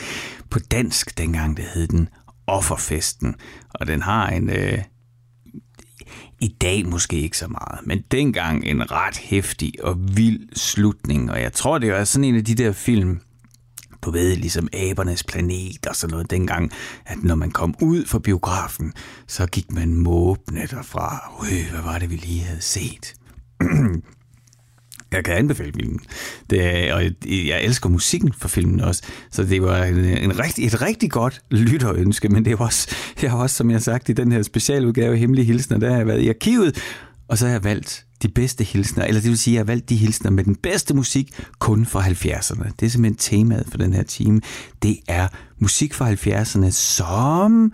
[0.49, 2.09] På dansk dengang, det hed den
[2.47, 3.35] Offerfesten,
[3.73, 4.49] og den har en...
[4.49, 4.79] Øh,
[6.41, 11.41] i dag måske ikke så meget, men dengang en ret hæftig og vild slutning, og
[11.41, 13.19] jeg tror, det er sådan en af de der film,
[14.05, 16.71] du ved, ligesom abernes planet og sådan noget dengang,
[17.05, 18.93] at når man kom ud fra biografen,
[19.27, 21.31] så gik man måbne derfra.
[21.51, 23.13] Øh, hvad var det, vi lige havde set?
[25.11, 25.99] Jeg kan anbefale filmen.
[26.49, 27.03] Det, er- og
[27.47, 29.03] jeg elsker musikken for filmen også.
[29.31, 33.31] Så det var en, en rigtig, et rigtig godt lytterønske, men det var også, jeg
[33.31, 36.07] har også, som jeg har sagt i den her specialudgave Hemmelige Hilsner, der har jeg
[36.07, 36.77] været i arkivet,
[37.27, 39.65] og så har jeg valgt de bedste hilsner, eller det vil sige, at jeg har
[39.65, 42.71] valgt de hilsner med den bedste musik kun fra 70'erne.
[42.79, 44.41] Det er simpelthen temaet for den her time.
[44.83, 45.27] Det er
[45.59, 47.73] musik fra 70'erne, som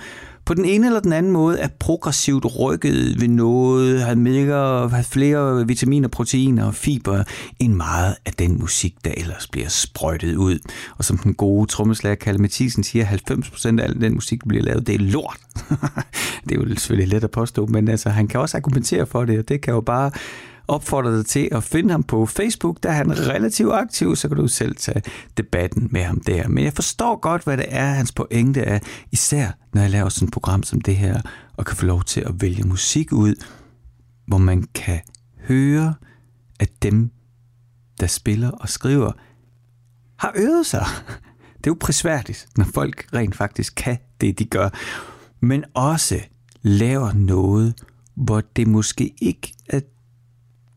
[0.49, 5.01] på den ene eller den anden måde er progressivt rykket ved noget, har, mere, har
[5.01, 7.23] flere vitaminer, proteiner og fiber
[7.59, 10.59] end meget af den musik, der ellers bliver sprøjtet ud.
[10.97, 14.63] Og som den gode trommeslager Kalle Mathisen siger, 90% af al den musik, der bliver
[14.63, 15.39] lavet, det er lort.
[16.49, 19.39] det er jo selvfølgelig let at påstå, men altså, han kan også argumentere for det,
[19.39, 20.11] og det kan jo bare
[20.69, 24.37] opfordrer dig til at finde ham på Facebook, der er han relativt aktiv, så kan
[24.37, 25.01] du selv tage
[25.37, 26.47] debatten med ham der.
[26.47, 28.79] Men jeg forstår godt, hvad det er, hans pointe er,
[29.11, 31.21] især når jeg laver sådan et program som det her,
[31.57, 33.35] og kan få lov til at vælge musik ud,
[34.27, 34.99] hvor man kan
[35.47, 35.93] høre,
[36.59, 37.11] at dem,
[37.99, 39.11] der spiller og skriver,
[40.19, 40.85] har øvet sig.
[41.57, 44.69] Det er jo prisværdigt, når folk rent faktisk kan det, de gør.
[45.39, 46.19] Men også
[46.61, 47.73] laver noget,
[48.15, 49.79] hvor det måske ikke er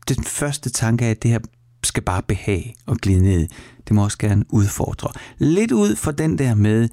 [0.09, 1.39] den første tanke er, at det her
[1.83, 3.47] skal bare behage og glide ned.
[3.87, 5.09] Det må også gerne udfordre.
[5.37, 6.89] Lidt ud fra den der med,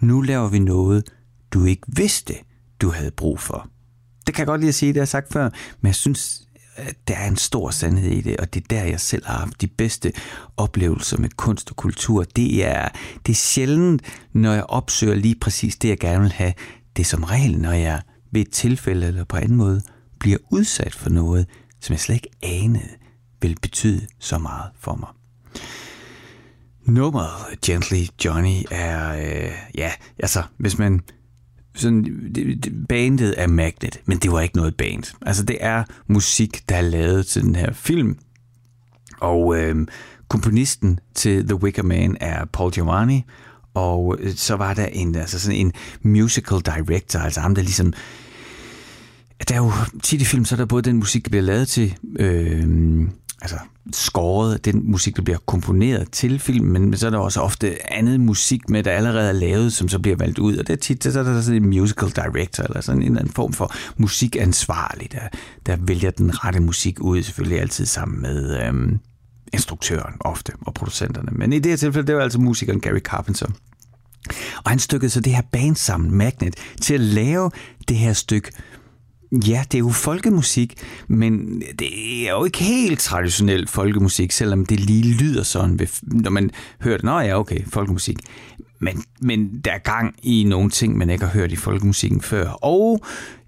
[0.00, 1.04] nu laver vi noget,
[1.50, 2.34] du ikke vidste,
[2.80, 3.68] du havde brug for.
[4.26, 5.50] Det kan jeg godt lide at sige, det har jeg sagt før,
[5.80, 6.42] men jeg synes,
[6.76, 9.38] at der er en stor sandhed i det, og det er der, jeg selv har
[9.38, 10.12] haft de bedste
[10.56, 12.24] oplevelser med kunst og kultur.
[12.24, 12.88] Det er,
[13.26, 14.02] det er sjældent,
[14.32, 16.52] når jeg opsøger lige præcis det, jeg gerne vil have.
[16.96, 18.02] Det er som regel, når jeg
[18.32, 19.82] ved et tilfælde eller på anden måde
[20.20, 21.46] bliver udsat for noget,
[21.84, 22.88] som jeg slet ikke anede
[23.40, 25.08] ville betyde så meget for mig.
[26.84, 31.00] Nummeret Gently Johnny er, øh, ja, altså, hvis man
[31.74, 32.04] sådan,
[32.34, 35.14] det, bandet er Magnet, men det var ikke noget band.
[35.26, 38.18] Altså, det er musik, der er lavet til den her film.
[39.20, 39.86] Og øh,
[40.28, 43.24] komponisten til The Wicker Man er Paul Giovanni,
[43.74, 45.72] og øh, så var der en, altså sådan en
[46.02, 47.92] musical director, altså ham, der ligesom
[49.48, 49.72] der er jo
[50.02, 53.08] tit i film, så er der både den musik, der bliver lavet til, øh,
[53.42, 53.58] altså
[53.92, 58.20] skåret, den musik, der bliver komponeret til filmen, men så er der også ofte andet
[58.20, 61.04] musik med, der allerede er lavet, som så bliver valgt ud, og det er tit,
[61.04, 65.12] så er der sådan en musical director, eller sådan en eller anden form for musikansvarlig,
[65.12, 65.28] der,
[65.66, 68.98] der vælger den rette musik ud, selvfølgelig altid sammen med øh,
[69.52, 71.28] instruktøren ofte, og producenterne.
[71.32, 73.46] Men i det her tilfælde, det var altså musikeren Gary Carpenter.
[74.64, 77.50] Og han stykkede så det her band sammen, Magnet, til at lave
[77.88, 78.50] det her stykke
[79.34, 80.74] Ja, det er jo folkemusik,
[81.08, 81.88] men det
[82.28, 87.04] er jo ikke helt traditionel folkemusik, selvom det lige lyder sådan, når man hører det.
[87.04, 88.16] Nå ja, okay, folkemusik.
[88.78, 92.48] Men, men der er gang i nogle ting, man ikke har hørt i folkemusikken før.
[92.48, 93.00] Og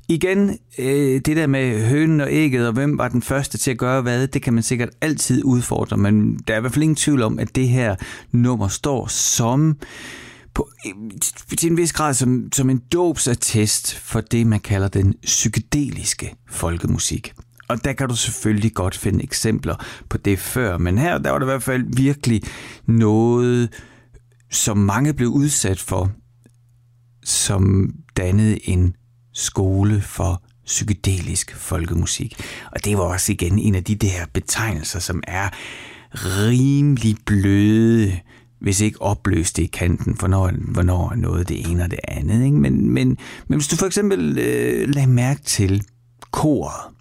[0.08, 3.78] igen, øh, det der med hønen og ægget, og hvem var den første til at
[3.78, 6.96] gøre hvad, det kan man sikkert altid udfordre, men der er i hvert fald ingen
[6.96, 7.96] tvivl om, at det her
[8.32, 9.68] nummer står som...
[9.70, 10.25] Øh,
[10.56, 10.70] på,
[11.58, 17.34] til en vis grad som, som en dåbsattest for det, man kalder den psykedeliske folkemusik.
[17.68, 21.38] Og der kan du selvfølgelig godt finde eksempler på det før, men her der var
[21.38, 22.42] det i hvert fald virkelig
[22.86, 23.72] noget,
[24.50, 26.10] som mange blev udsat for,
[27.24, 28.94] som dannede en
[29.32, 32.40] skole for psykedelisk folkemusik.
[32.72, 35.48] Og det var også igen en af de der betegnelser, som er
[36.14, 38.20] rimelig bløde
[38.60, 42.44] hvis ikke opløst det i kanten, hvornår, hvornår er noget det ene og det andet.
[42.44, 42.56] Ikke?
[42.56, 45.84] Men, men, men hvis du for eksempel øh, lader mærke til
[46.30, 46.94] koret,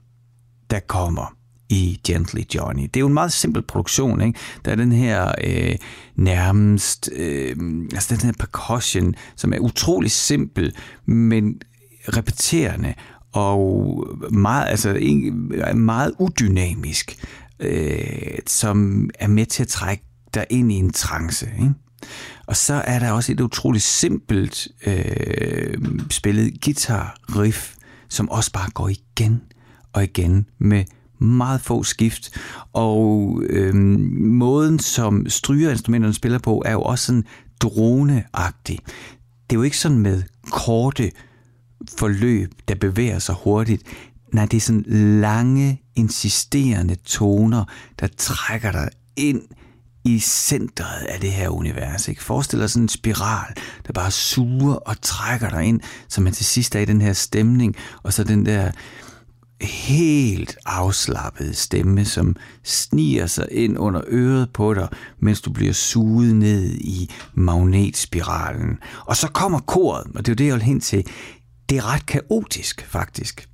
[0.70, 1.36] der kommer
[1.70, 2.84] i Gently Johnny.
[2.84, 4.22] Det er jo en meget simpel produktion.
[4.22, 4.40] Ikke?
[4.66, 5.76] Der er den her øh,
[6.16, 7.56] nærmest, øh,
[7.94, 10.76] altså den her percussion, som er utrolig simpel,
[11.06, 11.62] men
[12.08, 12.94] repeterende
[13.32, 15.00] og meget, altså,
[15.76, 17.18] meget udynamisk,
[17.60, 20.04] øh, som er med til at trække
[20.36, 21.50] dig ind i en trance.
[21.60, 21.74] Ikke?
[22.48, 25.78] Og så er der også et utroligt simpelt øh,
[26.10, 27.74] spillet guitar riff,
[28.10, 29.42] som også bare går igen
[29.94, 30.84] og igen med
[31.20, 32.38] meget få skift.
[32.74, 37.24] Og øh, måden, som strygerinstrumenterne spiller på, er jo også sådan
[37.60, 38.80] droneagtig.
[39.50, 41.12] Det er jo ikke sådan med korte
[41.98, 43.84] forløb, der bevæger sig hurtigt.
[44.34, 44.86] Nej, det er sådan
[45.22, 47.66] lange, insisterende toner,
[48.00, 49.42] der trækker dig ind
[50.06, 52.08] i centret af det her univers.
[52.08, 52.24] Ikke?
[52.24, 53.56] Forestil dig sådan en spiral,
[53.88, 57.14] der bare suger og trækker dig ind, så man til sidst er i den her
[57.14, 58.72] stemning, og så den der
[59.62, 64.88] helt afslappede stemme, som sniger sig ind under øret på dig,
[65.20, 68.78] mens du bliver suget ned i magnetspiralen.
[69.06, 71.08] Og så kommer koret, og det er jo det, jeg vil hen til.
[71.70, 73.50] Det er ret kaotisk, faktisk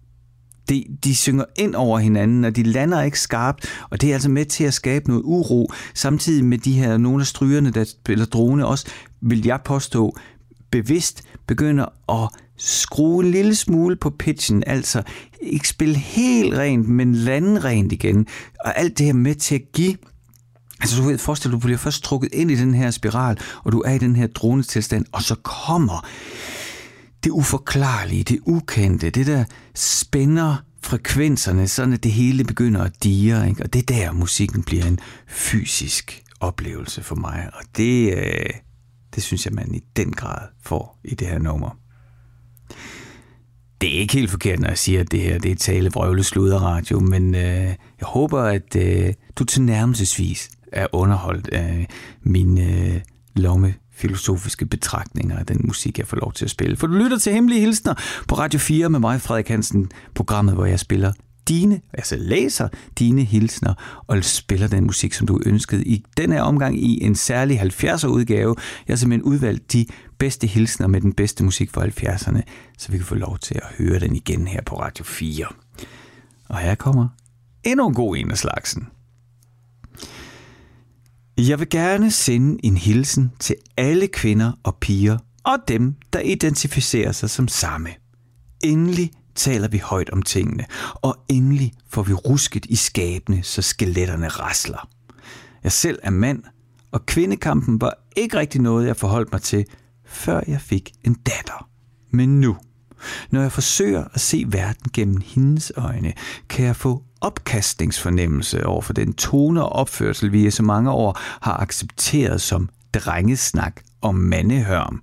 [0.72, 4.30] de, de synger ind over hinanden, og de lander ikke skarpt, og det er altså
[4.30, 8.26] med til at skabe noget uro, samtidig med de her, nogle af strygerne, der spiller
[8.26, 8.86] drone også,
[9.22, 10.18] vil jeg påstå,
[10.72, 11.86] bevidst begynder
[12.24, 15.04] at skrue en lille smule på pitchen, altså
[15.42, 18.28] ikke spille helt rent, men lande rent igen,
[18.66, 19.96] og alt det her med til at give.
[20.82, 23.72] Altså du ved, forestil dig, du bliver først trukket ind i den her spiral, og
[23.72, 26.08] du er i den her dronetilstand, og så kommer
[27.24, 29.44] det uforklarlige, det ukendte, det der
[29.76, 33.64] spænder frekvenserne, sådan at det hele begynder at dire, ikke?
[33.64, 38.50] og det er der, musikken bliver en fysisk oplevelse for mig, og det, øh,
[39.16, 41.78] det synes jeg, man i den grad får i det her nummer.
[43.82, 46.24] Det er ikke helt forkert, når jeg siger, at det her det er tale vrøvle
[46.60, 51.88] radio, men øh, jeg håber, at øh, du tilnærmelsesvis er underholdt af
[52.22, 53.02] min øh,
[53.36, 56.78] lomme filosofiske betragtninger af den musik, jeg får lov til at spille.
[56.78, 57.94] For du lytter til Hemmelige Hilsner
[58.28, 61.14] på Radio 4 med mig, Frederik Hansen, programmet, hvor jeg spiller
[61.48, 62.68] dine, altså læser
[63.00, 63.74] dine hilsner
[64.08, 68.08] og spiller den musik, som du ønskede i den her omgang i en særlig 70'er
[68.08, 68.56] udgave.
[68.88, 69.86] Jeg har simpelthen udvalgt de
[70.18, 72.42] bedste hilsner med den bedste musik fra 70'erne,
[72.78, 75.46] så vi kan få lov til at høre den igen her på Radio 4.
[76.50, 77.08] Og her kommer
[77.64, 78.88] endnu en god en af slagsen.
[81.48, 87.12] Jeg vil gerne sende en hilsen til alle kvinder og piger og dem, der identificerer
[87.12, 87.90] sig som samme.
[88.64, 90.66] Endelig taler vi højt om tingene,
[90.96, 94.90] og endelig får vi rusket i skabene, så skeletterne rasler.
[95.64, 96.44] Jeg selv er mand,
[96.92, 99.66] og kvindekampen var ikke rigtig noget, jeg forholdt mig til,
[100.06, 101.70] før jeg fik en datter.
[102.12, 102.58] Men nu,
[103.30, 106.14] når jeg forsøger at se verden gennem hendes øjne,
[106.50, 111.20] kan jeg få opkastningsfornemmelse over for den tone og opførsel, vi i så mange år
[111.42, 115.02] har accepteret som drengesnak og mandehørm.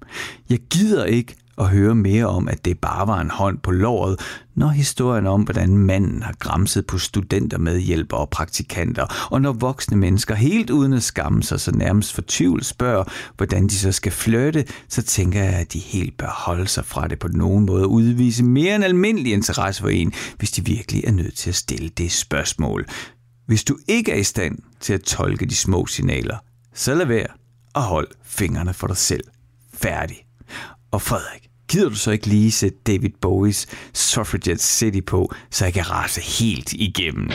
[0.50, 4.20] Jeg gider ikke og høre mere om, at det bare var en hånd på låret,
[4.54, 9.52] når historien om, hvordan manden har græmset på studenter med hjælp og praktikanter, og når
[9.52, 13.04] voksne mennesker helt uden at skamme sig så nærmest for tvivl spørger,
[13.36, 17.08] hvordan de så skal flytte, så tænker jeg, at de helt bør holde sig fra
[17.08, 21.04] det på nogen måde og udvise mere end almindelig interesse for en, hvis de virkelig
[21.04, 22.86] er nødt til at stille det spørgsmål.
[23.46, 26.36] Hvis du ikke er i stand til at tolke de små signaler,
[26.74, 27.26] så lad være
[27.74, 29.24] og hold fingrene for dig selv.
[29.74, 30.16] Færdig.
[30.90, 35.74] Og Frederik, gider du så ikke lige sætte David Bowies Suffragette City på, så jeg
[35.74, 37.30] kan rase helt igennem?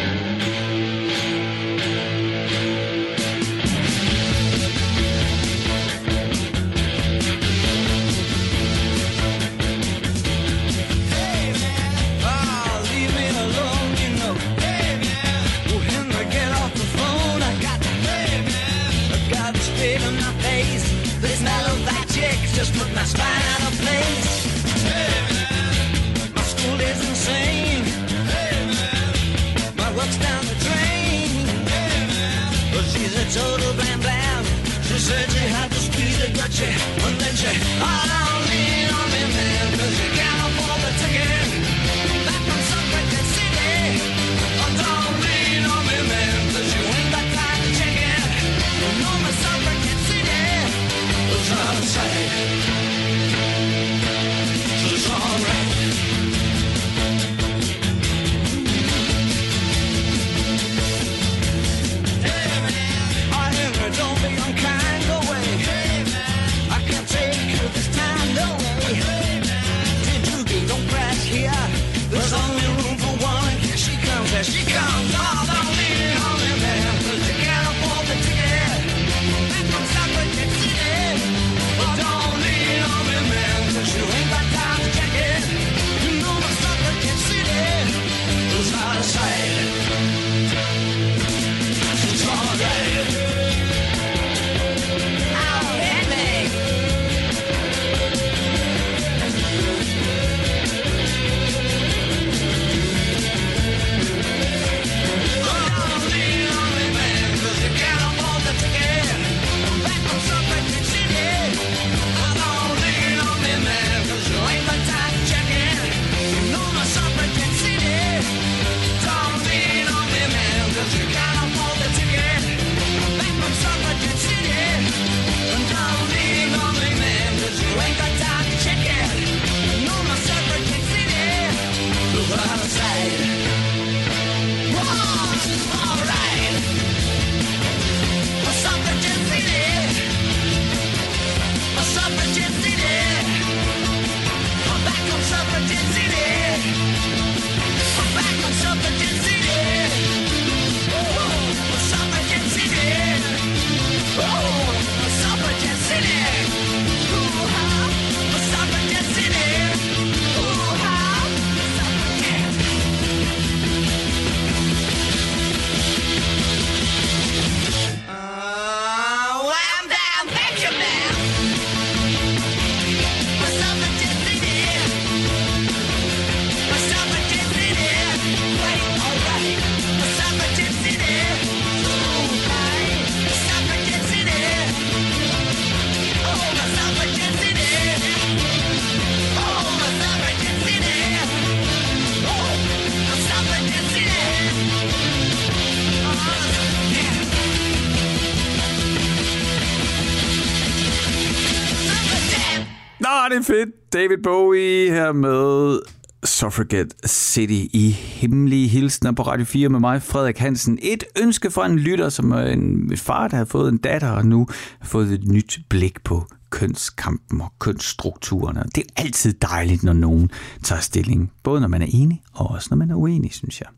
[203.43, 203.93] Fedt.
[203.93, 205.79] David Bowie her med
[206.25, 210.79] Suffragette City i hemmelige hilsner på Radio 4 med mig, Frederik Hansen.
[210.81, 214.09] Et ønske fra en lytter, som øh, er en, far, der har fået en datter,
[214.09, 214.47] og nu
[214.79, 218.63] har fået et nyt blik på kønskampen og kønsstrukturerne.
[218.75, 220.31] Det er altid dejligt, når nogen
[220.63, 221.31] tager stilling.
[221.43, 223.69] Både når man er enig, og også når man er uenig, synes jeg.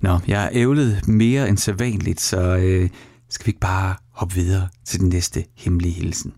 [0.00, 2.90] Nå, jeg er ævlet mere end sædvanligt, så øh,
[3.30, 6.32] skal vi ikke bare hoppe videre til den næste hemmelige hilsen.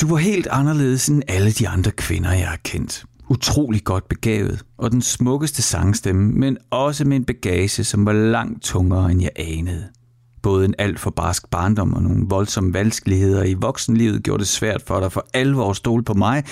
[0.00, 3.04] Du var helt anderledes end alle de andre kvinder, jeg har kendt.
[3.28, 8.62] Utrolig godt begavet, og den smukkeste sangstemme, men også med en bagage, som var langt
[8.62, 9.88] tungere, end jeg anede.
[10.42, 14.82] Både en alt for barsk barndom og nogle voldsomme vanskeligheder i voksenlivet gjorde det svært
[14.86, 16.44] for dig for alvor at stole på mig,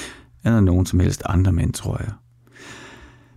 [0.44, 2.12] eller nogen som helst andre mænd, tror jeg.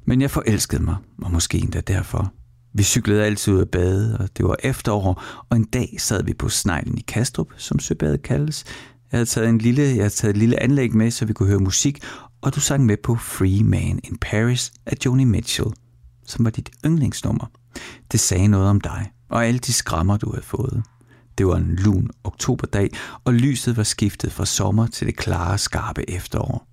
[0.05, 2.33] Men jeg forelskede mig, og måske endda derfor.
[2.73, 6.33] Vi cyklede altid ud af bade, og det var efterår, og en dag sad vi
[6.33, 8.65] på sneglen i Kastrup, som søbadet kaldes.
[9.13, 11.49] Jeg havde taget en lille, jeg havde taget et lille anlæg med, så vi kunne
[11.49, 12.03] høre musik,
[12.41, 15.69] og du sang med på Free Man in Paris af Joni Mitchell,
[16.25, 17.45] som var dit yndlingsnummer.
[18.11, 20.83] Det sagde noget om dig, og alle de skrammer, du havde fået.
[21.37, 22.89] Det var en lun oktoberdag,
[23.23, 26.67] og lyset var skiftet fra sommer til det klare, skarpe efterår.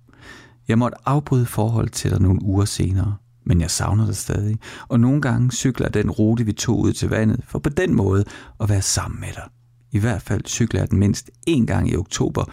[0.67, 3.15] Jeg måtte afbryde forhold til dig nogle uger senere,
[3.45, 7.09] men jeg savner dig stadig, og nogle gange cykler den rute, vi tog ud til
[7.09, 8.25] vandet, for på den måde
[8.59, 9.60] at være sammen med dig.
[9.91, 12.43] I hvert fald cykler jeg den mindst én gang i oktober,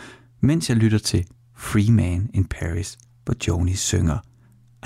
[0.40, 1.26] mens jeg lytter til
[1.56, 4.18] Free Man in Paris, hvor Joni synger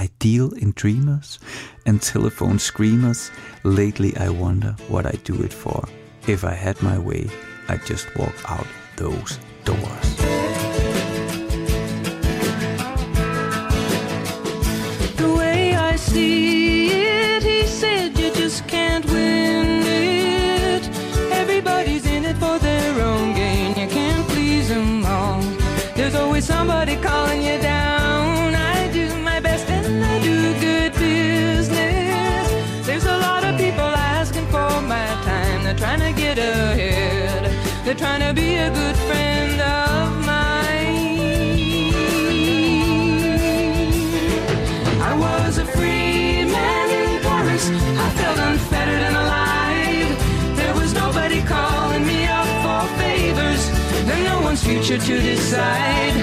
[0.01, 1.41] Ideal in dreamers
[1.87, 3.31] and telephone screamers.
[3.65, 5.89] Lately I wonder what I do it for.
[6.29, 7.31] If I had my way,
[7.69, 10.17] I'd just walk out those doors.
[15.17, 16.62] The way I see
[26.43, 28.55] always somebody calling you down.
[28.55, 32.87] I do my best and I do good business.
[32.87, 35.65] There's a lot of people asking for my time.
[35.65, 37.51] They're trying to get ahead.
[37.85, 39.22] They're trying to be a good friend
[54.99, 56.15] future to decide.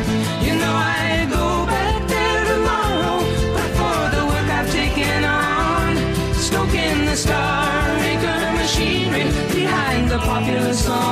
[0.46, 3.18] You know I go back there tomorrow,
[3.56, 5.96] but for the work I've taken on,
[6.36, 11.09] stoking the star maker machinery behind the popular song.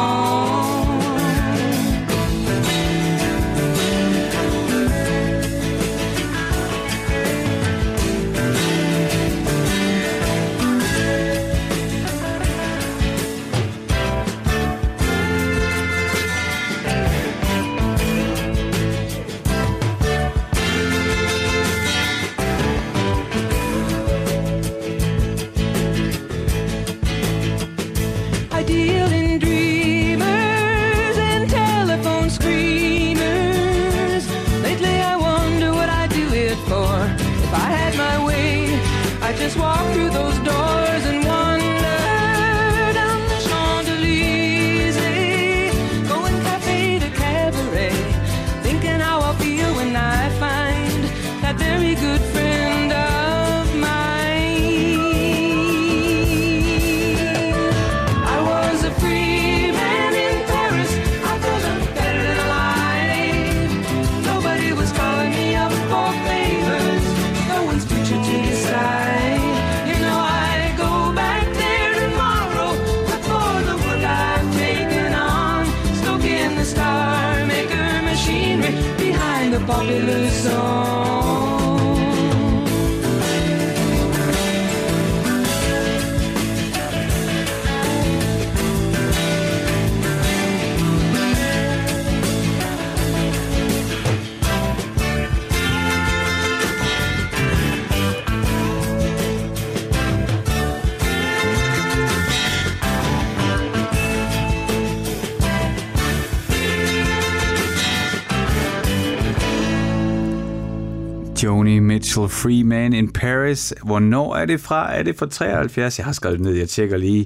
[112.07, 113.73] Rachel Freeman in Paris.
[113.83, 114.95] Hvornår er det fra?
[114.95, 115.97] Er det fra 73?
[115.97, 117.25] Jeg har skrevet det ned, jeg tjekker lige.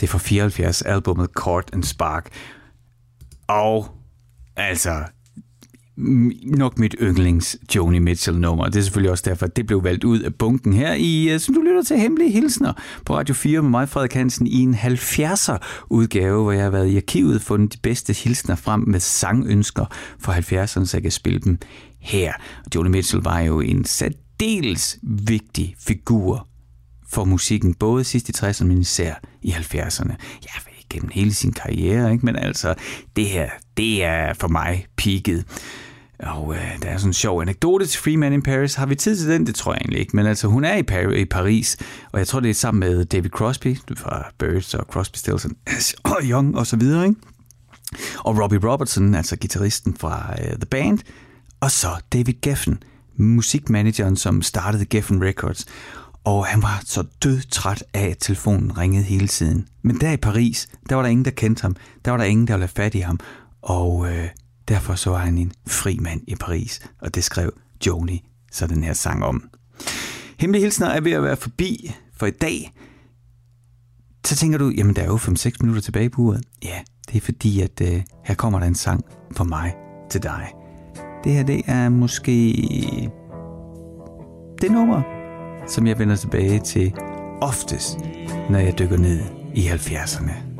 [0.00, 2.28] Det er fra 74, albumet Court and Spark.
[3.48, 3.88] Og
[4.56, 5.04] altså,
[6.46, 8.64] nok mit yndlings Joni Mitchell nummer.
[8.64, 11.40] Det er selvfølgelig også derfor, at det blev valgt ud af bunken her i, øh,
[11.40, 12.72] som du lytter til, Hemmelige Hilsner
[13.06, 15.58] på Radio 4 med mig, Frederik Hansen, i en 70'er
[15.90, 19.86] udgave, hvor jeg har været i arkivet fundet de bedste hilsner frem med sangønsker
[20.18, 21.58] fra 70'erne, så jeg kan spille dem
[22.04, 22.32] her.
[22.74, 26.48] Joni Mitchell var jo en særdeles vigtig figur
[27.08, 30.14] for musikken, både sidst i 60'erne, men især i 70'erne.
[30.42, 32.26] Ja, gennem hele sin karriere, ikke?
[32.26, 32.74] men altså,
[33.16, 35.42] det her, det er for mig peaked.
[36.18, 38.74] Og øh, der er sådan en sjov anekdote til Free Man in Paris.
[38.74, 39.46] Har vi tid til den?
[39.46, 40.16] Det tror jeg egentlig ikke.
[40.16, 41.76] Men altså, hun er i, Paris, i Paris,
[42.12, 45.46] og jeg tror, det er sammen med David Crosby fra Birds og Crosby, Stills
[46.04, 47.06] og Young og så videre.
[47.06, 47.20] Ikke?
[48.18, 50.98] Og Robbie Robertson, altså gitarristen fra uh, The Band.
[51.64, 52.82] Og så David Geffen,
[53.16, 55.66] musikmanageren, som startede Geffen Records.
[56.24, 59.68] Og han var så død træt af, at telefonen ringede hele tiden.
[59.82, 61.76] Men der i Paris, der var der ingen, der kendte ham.
[62.04, 63.20] Der var der ingen, der ville have fat i ham.
[63.62, 64.28] Og øh,
[64.68, 66.80] derfor så var han en fri mand i Paris.
[67.00, 67.52] Og det skrev
[67.86, 69.50] Joni så den her sang om.
[70.38, 72.72] Hemmelige hilsner er ved at være forbi for i dag.
[74.26, 76.44] Så tænker du, jamen der er jo 5-6 minutter tilbage på uret.
[76.62, 79.04] Ja, det er fordi, at øh, her kommer der en sang
[79.36, 79.74] for mig
[80.10, 80.63] til dig.
[81.24, 82.52] Det her, det er måske
[84.60, 85.02] det nummer,
[85.66, 86.94] som jeg vender tilbage til
[87.40, 87.98] oftest,
[88.50, 89.20] når jeg dykker ned
[89.54, 90.53] i 70'erne.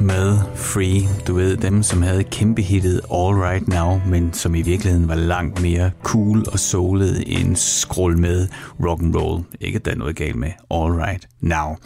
[0.00, 1.24] Med Free.
[1.26, 5.14] Du ved, dem som havde kæmpe hittet All Right Now, men som i virkeligheden var
[5.14, 8.48] langt mere cool og soulet end skrål med
[8.86, 9.44] rock and roll.
[9.60, 11.76] Ikke at der er noget galt med All Right Now.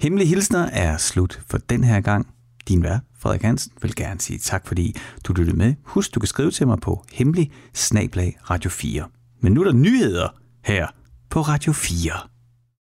[0.00, 2.26] Hemmelige hilsner er slut for den her gang.
[2.68, 5.74] Din vært, Frederik Hansen, vil gerne sige tak, fordi du lyttede med.
[5.84, 9.04] Husk, du kan skrive til mig på hemmelig snablag Radio 4.
[9.42, 10.28] Men nu er der nyheder
[10.64, 10.86] her
[11.30, 12.29] på Radio 4.